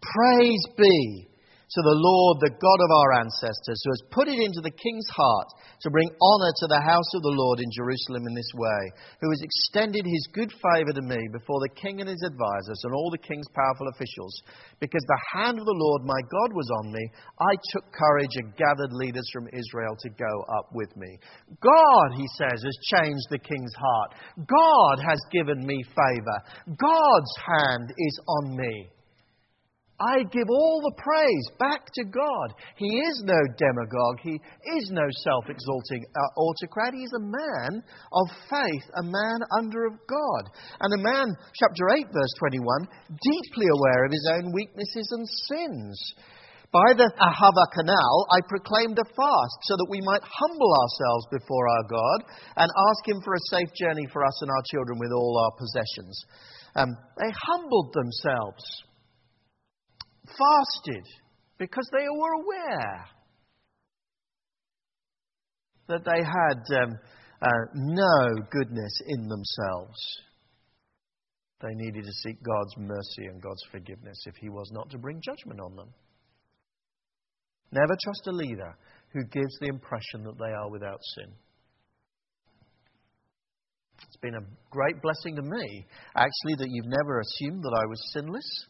Praise 0.00 0.64
be 0.76 1.28
to 1.68 1.82
the 1.84 2.00
Lord, 2.00 2.40
the 2.40 2.56
God 2.56 2.80
of 2.80 2.90
our 2.96 3.20
ancestors, 3.20 3.76
who 3.84 3.92
has 3.92 4.08
put 4.08 4.24
it 4.24 4.40
into 4.40 4.64
the 4.64 4.72
king's 4.72 5.10
heart 5.12 5.52
to 5.84 5.92
bring 5.92 6.08
honor 6.16 6.52
to 6.64 6.68
the 6.72 6.80
house 6.80 7.12
of 7.12 7.20
the 7.20 7.36
Lord 7.36 7.60
in 7.60 7.68
Jerusalem 7.76 8.24
in 8.24 8.32
this 8.32 8.48
way, 8.56 8.82
who 9.20 9.28
has 9.28 9.44
extended 9.44 10.08
his 10.08 10.32
good 10.32 10.48
favor 10.48 10.96
to 10.96 11.04
me 11.04 11.20
before 11.28 11.60
the 11.60 11.76
king 11.76 12.00
and 12.00 12.08
his 12.08 12.24
advisers 12.24 12.80
and 12.88 12.96
all 12.96 13.12
the 13.12 13.20
king's 13.20 13.52
powerful 13.52 13.92
officials. 13.92 14.32
Because 14.80 15.04
the 15.04 15.24
hand 15.36 15.60
of 15.60 15.68
the 15.68 15.76
Lord 15.76 16.08
my 16.08 16.22
God 16.32 16.56
was 16.56 16.72
on 16.80 16.88
me, 16.88 17.04
I 17.36 17.52
took 17.76 17.92
courage 17.92 18.32
and 18.40 18.56
gathered 18.56 18.96
leaders 18.96 19.28
from 19.28 19.52
Israel 19.52 19.92
to 19.92 20.16
go 20.16 20.32
up 20.56 20.72
with 20.72 20.88
me. 20.96 21.20
God, 21.60 22.08
he 22.16 22.26
says, 22.40 22.64
has 22.64 22.88
changed 22.96 23.28
the 23.28 23.44
king's 23.44 23.76
heart. 23.76 24.16
God 24.40 25.04
has 25.04 25.20
given 25.36 25.60
me 25.68 25.84
favor. 25.84 26.38
God's 26.80 27.34
hand 27.44 27.92
is 27.92 28.16
on 28.24 28.56
me. 28.56 28.88
I 30.00 30.22
give 30.30 30.46
all 30.48 30.80
the 30.80 31.02
praise 31.02 31.46
back 31.58 31.90
to 31.94 32.04
God. 32.04 32.54
He 32.76 32.86
is 32.86 33.22
no 33.26 33.38
demagogue. 33.58 34.18
He 34.22 34.38
is 34.78 34.90
no 34.90 35.06
self 35.26 35.50
exalting 35.50 36.06
uh, 36.14 36.40
autocrat. 36.40 36.94
He 36.94 37.02
is 37.02 37.12
a 37.18 37.26
man 37.26 37.82
of 38.12 38.26
faith, 38.48 38.86
a 38.94 39.02
man 39.02 39.38
under 39.58 39.86
of 39.86 39.98
God. 40.06 40.44
And 40.80 40.94
a 40.94 41.02
man, 41.02 41.34
chapter 41.54 41.90
8, 41.98 42.06
verse 42.14 42.34
21, 42.38 42.86
deeply 43.10 43.66
aware 43.74 44.04
of 44.06 44.12
his 44.12 44.30
own 44.38 44.52
weaknesses 44.52 45.10
and 45.10 45.26
sins. 45.50 46.14
By 46.70 46.92
the 46.92 47.10
Ahava 47.16 47.66
Canal, 47.72 48.26
I 48.30 48.44
proclaimed 48.46 48.98
a 49.00 49.08
fast 49.16 49.58
so 49.64 49.74
that 49.80 49.88
we 49.88 50.04
might 50.04 50.20
humble 50.20 50.72
ourselves 50.76 51.26
before 51.32 51.66
our 51.66 51.84
God 51.88 52.20
and 52.60 52.68
ask 52.92 53.08
Him 53.08 53.22
for 53.24 53.32
a 53.32 53.48
safe 53.48 53.72
journey 53.72 54.06
for 54.12 54.22
us 54.22 54.36
and 54.42 54.50
our 54.50 54.64
children 54.70 54.98
with 55.00 55.10
all 55.10 55.48
our 55.48 55.56
possessions. 55.56 56.14
Um, 56.76 56.92
they 57.16 57.32
humbled 57.48 57.94
themselves, 57.94 58.62
fasted, 60.28 61.04
because 61.58 61.88
they 61.92 62.06
were 62.08 62.32
aware 62.42 63.04
that 65.88 66.04
they 66.04 66.22
had 66.22 66.82
um, 66.82 66.98
uh, 67.40 67.48
no 67.74 68.42
goodness 68.50 69.00
in 69.06 69.28
themselves. 69.28 69.98
They 71.60 71.74
needed 71.74 72.04
to 72.04 72.12
seek 72.22 72.36
God's 72.42 72.76
mercy 72.78 73.26
and 73.26 73.42
God's 73.42 73.62
forgiveness 73.72 74.18
if 74.26 74.36
He 74.36 74.48
was 74.48 74.70
not 74.72 74.90
to 74.90 74.98
bring 74.98 75.20
judgment 75.24 75.60
on 75.60 75.74
them. 75.74 75.88
Never 77.72 77.96
trust 78.04 78.26
a 78.28 78.32
leader 78.32 78.76
who 79.12 79.24
gives 79.24 79.58
the 79.60 79.68
impression 79.68 80.22
that 80.24 80.38
they 80.38 80.52
are 80.52 80.70
without 80.70 81.00
sin. 81.16 81.32
It's 84.06 84.16
been 84.18 84.36
a 84.36 84.46
great 84.70 85.02
blessing 85.02 85.36
to 85.36 85.42
me, 85.42 85.86
actually, 86.14 86.54
that 86.58 86.68
you've 86.70 86.86
never 86.86 87.20
assumed 87.20 87.62
that 87.62 87.76
I 87.76 87.86
was 87.86 88.10
sinless. 88.12 88.66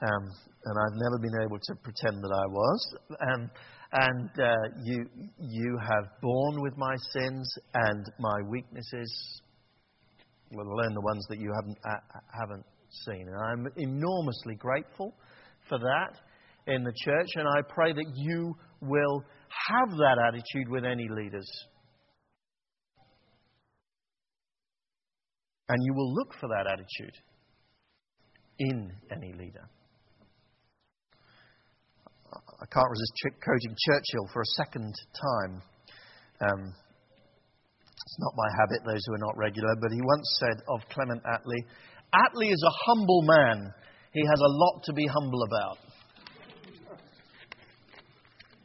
Um, 0.00 0.24
and 0.64 0.76
I've 0.78 0.96
never 0.96 1.18
been 1.20 1.42
able 1.42 1.58
to 1.58 1.74
pretend 1.82 2.22
that 2.22 2.32
I 2.32 2.46
was. 2.46 2.94
Um, 3.32 3.50
and 3.92 4.30
uh, 4.38 4.54
you, 4.84 5.06
you 5.40 5.78
have 5.80 6.04
borne 6.20 6.60
with 6.60 6.76
my 6.76 6.94
sins 7.12 7.52
and 7.74 8.04
my 8.18 8.36
weaknesses, 8.48 9.40
let 10.52 10.66
alone 10.66 10.94
the 10.94 11.00
ones 11.00 11.26
that 11.30 11.38
you 11.38 11.52
haven't, 11.54 11.78
uh, 11.84 12.20
haven't 12.38 12.64
seen. 13.06 13.26
And 13.28 13.36
I'm 13.36 13.66
enormously 13.76 14.54
grateful 14.56 15.14
for 15.68 15.78
that 15.78 16.72
in 16.72 16.84
the 16.84 16.92
church, 17.04 17.28
and 17.34 17.46
I 17.48 17.62
pray 17.68 17.92
that 17.92 18.12
you 18.14 18.54
will 18.82 19.24
have 19.68 19.90
that 19.90 20.18
attitude 20.28 20.68
with 20.68 20.84
any 20.84 21.08
leaders. 21.08 21.48
And 25.70 25.78
you 25.82 25.94
will 25.94 26.14
look 26.14 26.34
for 26.40 26.48
that 26.48 26.66
attitude 26.66 27.14
in 28.58 28.90
any 29.10 29.32
leader. 29.32 29.68
I 32.60 32.66
can't 32.66 32.90
resist 32.90 33.12
quoting 33.44 33.76
Churchill 33.86 34.26
for 34.32 34.42
a 34.42 34.52
second 34.56 34.94
time. 35.14 35.62
Um, 36.40 36.74
it's 38.08 38.18
not 38.18 38.32
my 38.36 38.48
habit, 38.58 38.80
those 38.84 39.02
who 39.06 39.14
are 39.14 39.24
not 39.24 39.36
regular, 39.36 39.74
but 39.80 39.92
he 39.92 40.00
once 40.02 40.26
said 40.40 40.62
of 40.68 40.80
Clement 40.90 41.22
Attlee 41.22 41.62
Attlee 42.14 42.50
is 42.50 42.64
a 42.66 42.90
humble 42.90 43.22
man. 43.22 43.72
He 44.12 44.20
has 44.20 44.40
a 44.40 44.48
lot 44.48 44.82
to 44.84 44.92
be 44.92 45.06
humble 45.06 45.42
about. 45.42 45.78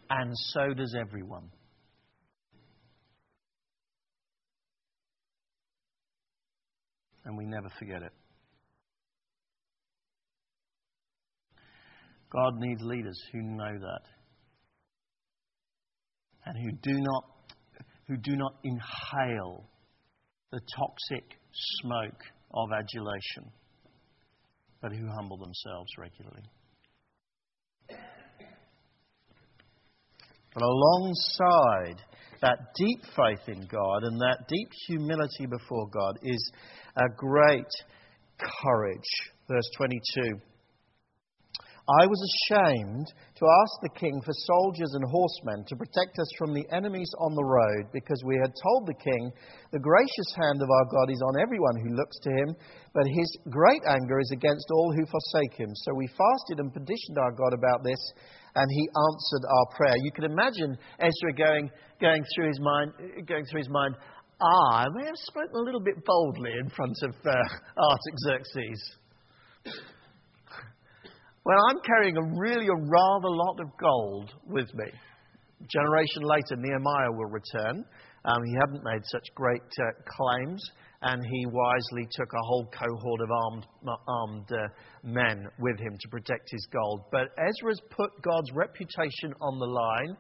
And 0.10 0.32
so 0.36 0.74
does 0.74 0.96
everyone. 1.00 1.50
And 7.26 7.38
we 7.38 7.46
never 7.46 7.70
forget 7.80 8.02
it. 8.02 8.12
God 12.34 12.54
needs 12.58 12.82
leaders 12.82 13.20
who 13.32 13.42
know 13.42 13.80
that 13.80 14.02
and 16.46 16.58
who 16.58 16.72
do 16.82 17.00
not, 17.00 17.24
who 18.08 18.18
do 18.18 18.36
not 18.36 18.56
inhale 18.64 19.64
the 20.52 20.60
toxic 20.76 21.24
smoke 21.82 22.20
of 22.54 22.70
adulation, 22.72 23.52
but 24.82 24.92
who 24.92 25.08
humble 25.16 25.38
themselves 25.38 25.90
regularly. 25.98 26.44
But 30.54 30.64
alongside 30.64 32.02
that 32.42 32.58
deep 32.76 33.02
faith 33.16 33.48
in 33.48 33.68
God 33.68 34.04
and 34.04 34.20
that 34.22 34.48
deep 34.48 34.70
humility 34.88 35.46
before 35.46 35.88
God 35.90 36.20
is 36.22 36.52
a 36.96 37.06
great 37.16 37.72
courage. 38.38 39.32
Verse 39.50 39.70
22. 39.78 40.40
I 41.84 42.08
was 42.08 42.16
ashamed 42.24 43.12
to 43.12 43.44
ask 43.44 43.74
the 43.84 44.00
king 44.00 44.16
for 44.24 44.32
soldiers 44.32 44.96
and 44.96 45.04
horsemen 45.04 45.68
to 45.68 45.76
protect 45.76 46.16
us 46.16 46.32
from 46.40 46.56
the 46.56 46.64
enemies 46.72 47.12
on 47.20 47.36
the 47.36 47.44
road, 47.44 47.92
because 47.92 48.24
we 48.24 48.40
had 48.40 48.56
told 48.56 48.88
the 48.88 49.04
king, 49.04 49.32
The 49.76 49.84
gracious 49.84 50.32
hand 50.40 50.64
of 50.64 50.72
our 50.72 50.88
God 50.88 51.12
is 51.12 51.20
on 51.20 51.44
everyone 51.44 51.76
who 51.84 52.00
looks 52.00 52.16
to 52.24 52.32
him, 52.32 52.56
but 52.96 53.04
his 53.04 53.28
great 53.52 53.84
anger 53.84 54.16
is 54.24 54.32
against 54.32 54.72
all 54.72 54.96
who 54.96 55.04
forsake 55.04 55.60
him. 55.60 55.76
So 55.84 55.92
we 55.92 56.08
fasted 56.08 56.64
and 56.64 56.72
petitioned 56.72 57.20
our 57.20 57.36
God 57.36 57.52
about 57.52 57.84
this, 57.84 58.00
and 58.56 58.68
he 58.72 58.88
answered 58.88 59.44
our 59.44 59.68
prayer. 59.76 60.00
You 60.00 60.12
can 60.16 60.32
imagine 60.32 60.80
Ezra 61.04 61.36
going, 61.36 61.68
going, 62.00 62.24
through, 62.32 62.48
his 62.48 62.62
mind, 62.64 62.96
going 63.28 63.44
through 63.44 63.60
his 63.60 63.74
mind, 63.76 64.00
Ah, 64.40 64.84
I 64.84 64.90
may 64.96 65.04
have 65.04 65.20
spoken 65.28 65.56
a 65.56 65.68
little 65.68 65.84
bit 65.84 66.00
boldly 66.06 66.52
in 66.64 66.70
front 66.72 66.96
of 67.04 67.12
uh, 67.28 67.36
Artaxerxes. 67.76 68.80
Well, 71.46 71.58
I'm 71.70 71.80
carrying 71.82 72.16
a 72.16 72.40
really 72.40 72.68
a 72.68 72.76
rather 72.76 73.30
lot 73.30 73.60
of 73.60 73.68
gold 73.78 74.34
with 74.48 74.74
me. 74.76 74.86
A 74.88 75.68
generation 75.68 76.24
later, 76.24 76.56
Nehemiah 76.56 77.12
will 77.12 77.30
return. 77.30 77.84
Um, 78.24 78.44
he 78.46 78.56
hadn't 78.62 78.84
made 78.86 79.02
such 79.04 79.28
great 79.36 79.62
uh, 79.62 79.92
claims, 80.08 80.64
and 81.02 81.22
he 81.22 81.46
wisely 81.48 82.08
took 82.12 82.32
a 82.32 82.46
whole 82.46 82.72
cohort 82.72 83.22
of 83.22 83.30
armed, 83.30 83.66
armed 84.08 84.48
uh, 84.54 84.68
men 85.04 85.46
with 85.60 85.78
him 85.80 85.98
to 86.00 86.08
protect 86.10 86.50
his 86.50 86.66
gold. 86.72 87.02
But 87.12 87.28
Ezra's 87.38 87.82
put 87.90 88.12
God's 88.22 88.52
reputation 88.54 89.34
on 89.42 89.60
the 89.60 89.66
line, 89.66 90.16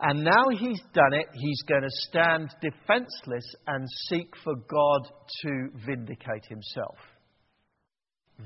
and 0.00 0.24
now 0.24 0.48
he's 0.50 0.80
done 0.92 1.14
it, 1.14 1.26
he's 1.34 1.62
going 1.68 1.82
to 1.82 2.08
stand 2.08 2.48
defenseless 2.60 3.44
and 3.68 3.86
seek 4.08 4.34
for 4.42 4.56
God 4.56 5.08
to 5.42 5.68
vindicate 5.86 6.46
himself. 6.48 6.96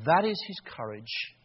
That 0.04 0.26
is 0.26 0.38
his 0.46 0.61
courage. 0.76 1.36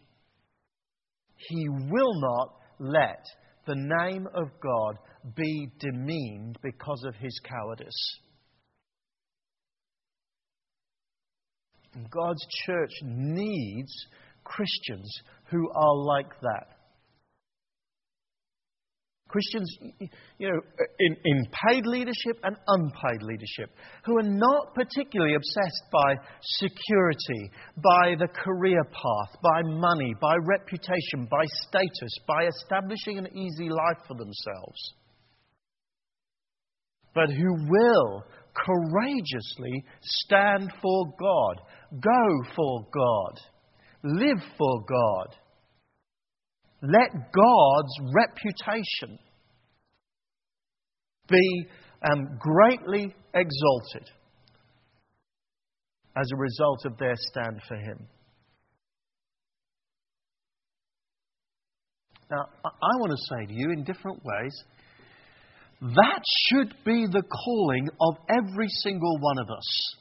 He 1.50 1.68
will 1.70 2.20
not 2.22 2.56
let 2.80 3.24
the 3.66 3.76
name 3.76 4.28
of 4.34 4.48
God 4.62 4.98
be 5.36 5.70
demeaned 5.80 6.58
because 6.62 7.04
of 7.08 7.16
his 7.16 7.40
cowardice. 7.44 8.20
God's 12.10 12.46
church 12.66 12.92
needs 13.04 13.92
Christians 14.44 15.14
who 15.50 15.70
are 15.72 15.96
like 15.96 16.40
that. 16.42 16.68
Christians, 19.32 19.78
you 20.38 20.50
know, 20.52 20.60
in, 21.00 21.15
in 21.24 21.46
paid 21.70 21.86
leadership 21.86 22.38
and 22.44 22.58
unpaid 22.67 23.22
leadership, 23.22 23.70
who 24.04 24.17
are 24.17 24.30
not 24.30 24.76
particularly 24.76 25.36
obsessed 25.36 25.84
by 25.89 26.15
security, 26.41 27.50
by 27.78 28.15
the 28.20 28.28
career 28.28 28.84
path, 28.84 29.39
by 29.41 29.62
money, 29.63 30.13
by 30.20 30.36
reputation, 30.44 31.30
by 31.32 31.46
status, 31.67 32.13
by 32.28 32.46
establishing 32.46 33.17
an 33.17 33.28
easy 33.38 33.70
life 33.70 34.04
for 34.06 34.15
themselves, 34.15 34.94
but 37.15 37.30
who 37.30 37.54
will 37.70 38.24
courageously 38.54 39.86
stand 40.02 40.74
for 40.82 41.06
God, 41.17 41.62
go 42.02 42.54
for 42.54 42.86
God, 42.94 43.39
live 44.04 44.44
for 44.58 44.82
God 44.82 45.36
let 46.82 47.12
God's 47.13 48.13
reputation 48.13 49.20
be 51.30 51.65
um, 52.10 52.38
greatly 52.39 53.15
exalted 53.34 54.10
as 56.17 56.30
a 56.34 56.38
result 56.38 56.86
of 56.86 56.98
their 56.98 57.15
stand 57.15 57.62
for 57.67 57.76
Him. 57.76 58.08
Now, 62.30 62.46
I 62.65 63.00
want 63.00 63.12
to 63.12 63.36
say 63.36 63.46
to 63.48 63.54
you 63.54 63.72
in 63.72 63.84
different 63.84 64.22
ways 64.24 64.63
that 65.82 66.22
should 66.48 66.74
be 66.86 67.08
the 67.08 67.24
calling 67.24 67.89
of 68.00 68.15
every 68.30 68.67
single 68.84 69.18
one 69.20 69.39
of 69.39 69.49
us. 69.49 69.95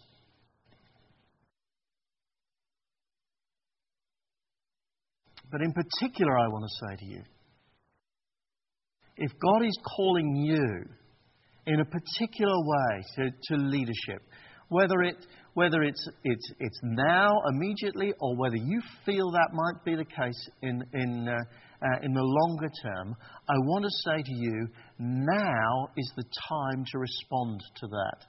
But 5.50 5.62
in 5.62 5.72
particular, 5.72 6.38
I 6.38 6.48
want 6.48 6.64
to 6.64 6.86
say 6.86 6.96
to 7.04 7.12
you 7.12 7.22
if 9.16 9.32
God 9.38 9.64
is 9.66 9.78
calling 9.96 10.34
you 10.36 10.84
in 11.66 11.80
a 11.80 11.84
particular 11.84 12.58
way 12.58 13.04
to, 13.16 13.30
to 13.30 13.56
leadership, 13.56 14.22
whether, 14.68 15.02
it, 15.02 15.16
whether 15.54 15.82
it's, 15.82 16.08
it's, 16.24 16.52
it's 16.58 16.80
now, 16.82 17.30
immediately, 17.52 18.14
or 18.18 18.36
whether 18.36 18.56
you 18.56 18.80
feel 19.04 19.30
that 19.32 19.50
might 19.52 19.84
be 19.84 19.94
the 19.94 20.04
case 20.04 20.48
in, 20.62 20.82
in, 20.94 21.28
uh, 21.28 21.32
uh, 21.32 21.98
in 22.02 22.14
the 22.14 22.22
longer 22.22 22.70
term, 22.82 23.14
I 23.48 23.54
want 23.58 23.84
to 23.84 23.90
say 24.10 24.22
to 24.22 24.34
you 24.34 24.68
now 24.98 25.88
is 25.96 26.12
the 26.16 26.24
time 26.48 26.84
to 26.92 26.98
respond 26.98 27.60
to 27.76 27.86
that. 27.88 28.26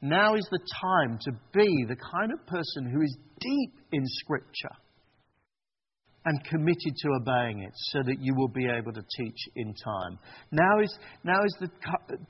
Now 0.00 0.34
is 0.34 0.46
the 0.50 0.60
time 0.82 1.18
to 1.22 1.32
be 1.54 1.84
the 1.88 1.96
kind 1.96 2.32
of 2.32 2.46
person 2.46 2.90
who 2.90 3.00
is 3.02 3.16
deep 3.40 3.72
in 3.94 4.04
Scripture, 4.06 4.76
and 6.24 6.44
committed 6.44 6.94
to 6.96 7.08
obeying 7.20 7.60
it 7.60 7.72
so 7.74 8.02
that 8.02 8.16
you 8.20 8.34
will 8.34 8.48
be 8.48 8.66
able 8.66 8.92
to 8.92 9.02
teach 9.16 9.38
in 9.56 9.74
time. 9.74 10.18
Now 10.50 10.80
is, 10.82 10.98
now 11.22 11.42
is 11.44 11.56
the, 11.60 11.68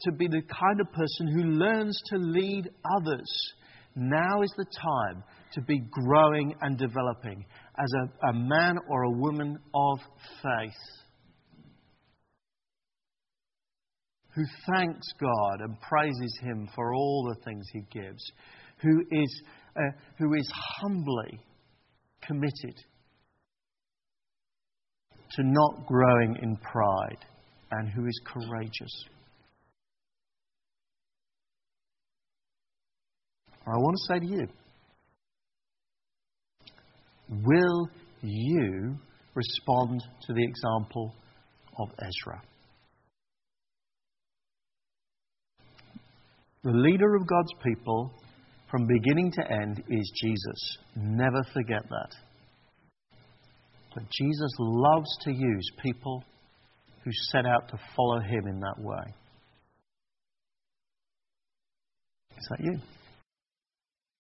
to 0.03 0.13
be 0.13 0.27
the 0.27 0.43
kind 0.43 0.81
of 0.81 0.93
person 0.93 1.29
who 1.29 1.43
learns 1.45 2.01
to 2.11 2.19
lead 2.19 2.69
others. 2.97 3.53
Now 3.95 4.43
is 4.43 4.53
the 4.57 4.65
time 4.65 5.23
to 5.53 5.63
be 5.63 5.81
growing 5.91 6.55
and 6.63 6.77
developing 6.77 7.45
as 7.79 7.93
a, 8.03 8.29
a 8.29 8.33
man 8.33 8.77
or 8.89 9.05
a 9.05 9.11
woman 9.11 9.57
of 9.75 9.99
faith 10.43 11.05
who 14.35 14.43
thanks 14.75 15.07
God 15.21 15.61
and 15.61 15.81
praises 15.81 16.39
Him 16.43 16.69
for 16.75 16.93
all 16.93 17.33
the 17.33 17.45
things 17.45 17.65
He 17.73 17.83
gives, 17.93 18.33
who 18.83 19.01
is, 19.13 19.43
uh, 19.77 19.83
who 20.19 20.35
is 20.35 20.51
humbly 20.81 21.41
committed 22.27 22.77
to 25.33 25.43
not 25.43 25.87
growing 25.87 26.37
in 26.43 26.57
pride 26.57 27.25
and 27.73 27.89
who 27.89 28.07
is 28.07 28.21
courageous. 28.27 29.05
I 33.67 33.77
want 33.77 33.97
to 33.97 34.15
say 34.15 34.19
to 34.21 34.27
you 34.27 34.47
will 37.45 37.89
you 38.21 38.97
respond 39.35 40.03
to 40.27 40.33
the 40.33 40.45
example 40.45 41.15
of 41.79 41.89
Ezra? 41.99 42.43
The 46.63 46.73
leader 46.73 47.15
of 47.17 47.27
God's 47.27 47.53
people 47.65 48.13
from 48.75 48.89
beginning 48.89 49.31
to 49.31 49.53
end 49.53 49.85
is 49.89 50.13
Jesus. 50.21 50.79
Never 50.97 51.45
forget 51.53 51.83
that. 51.89 52.11
But 53.95 54.03
Jesus 54.11 54.51
loves 54.59 55.17
to 55.23 55.33
use 55.33 55.71
people 55.81 56.25
who 57.05 57.11
set 57.31 57.47
out 57.47 57.69
to 57.69 57.79
follow 57.95 58.19
him 58.19 58.49
in 58.49 58.59
that 58.59 58.75
way. 58.79 59.15
Is 62.37 62.49
that 62.51 62.65
you? 62.65 62.81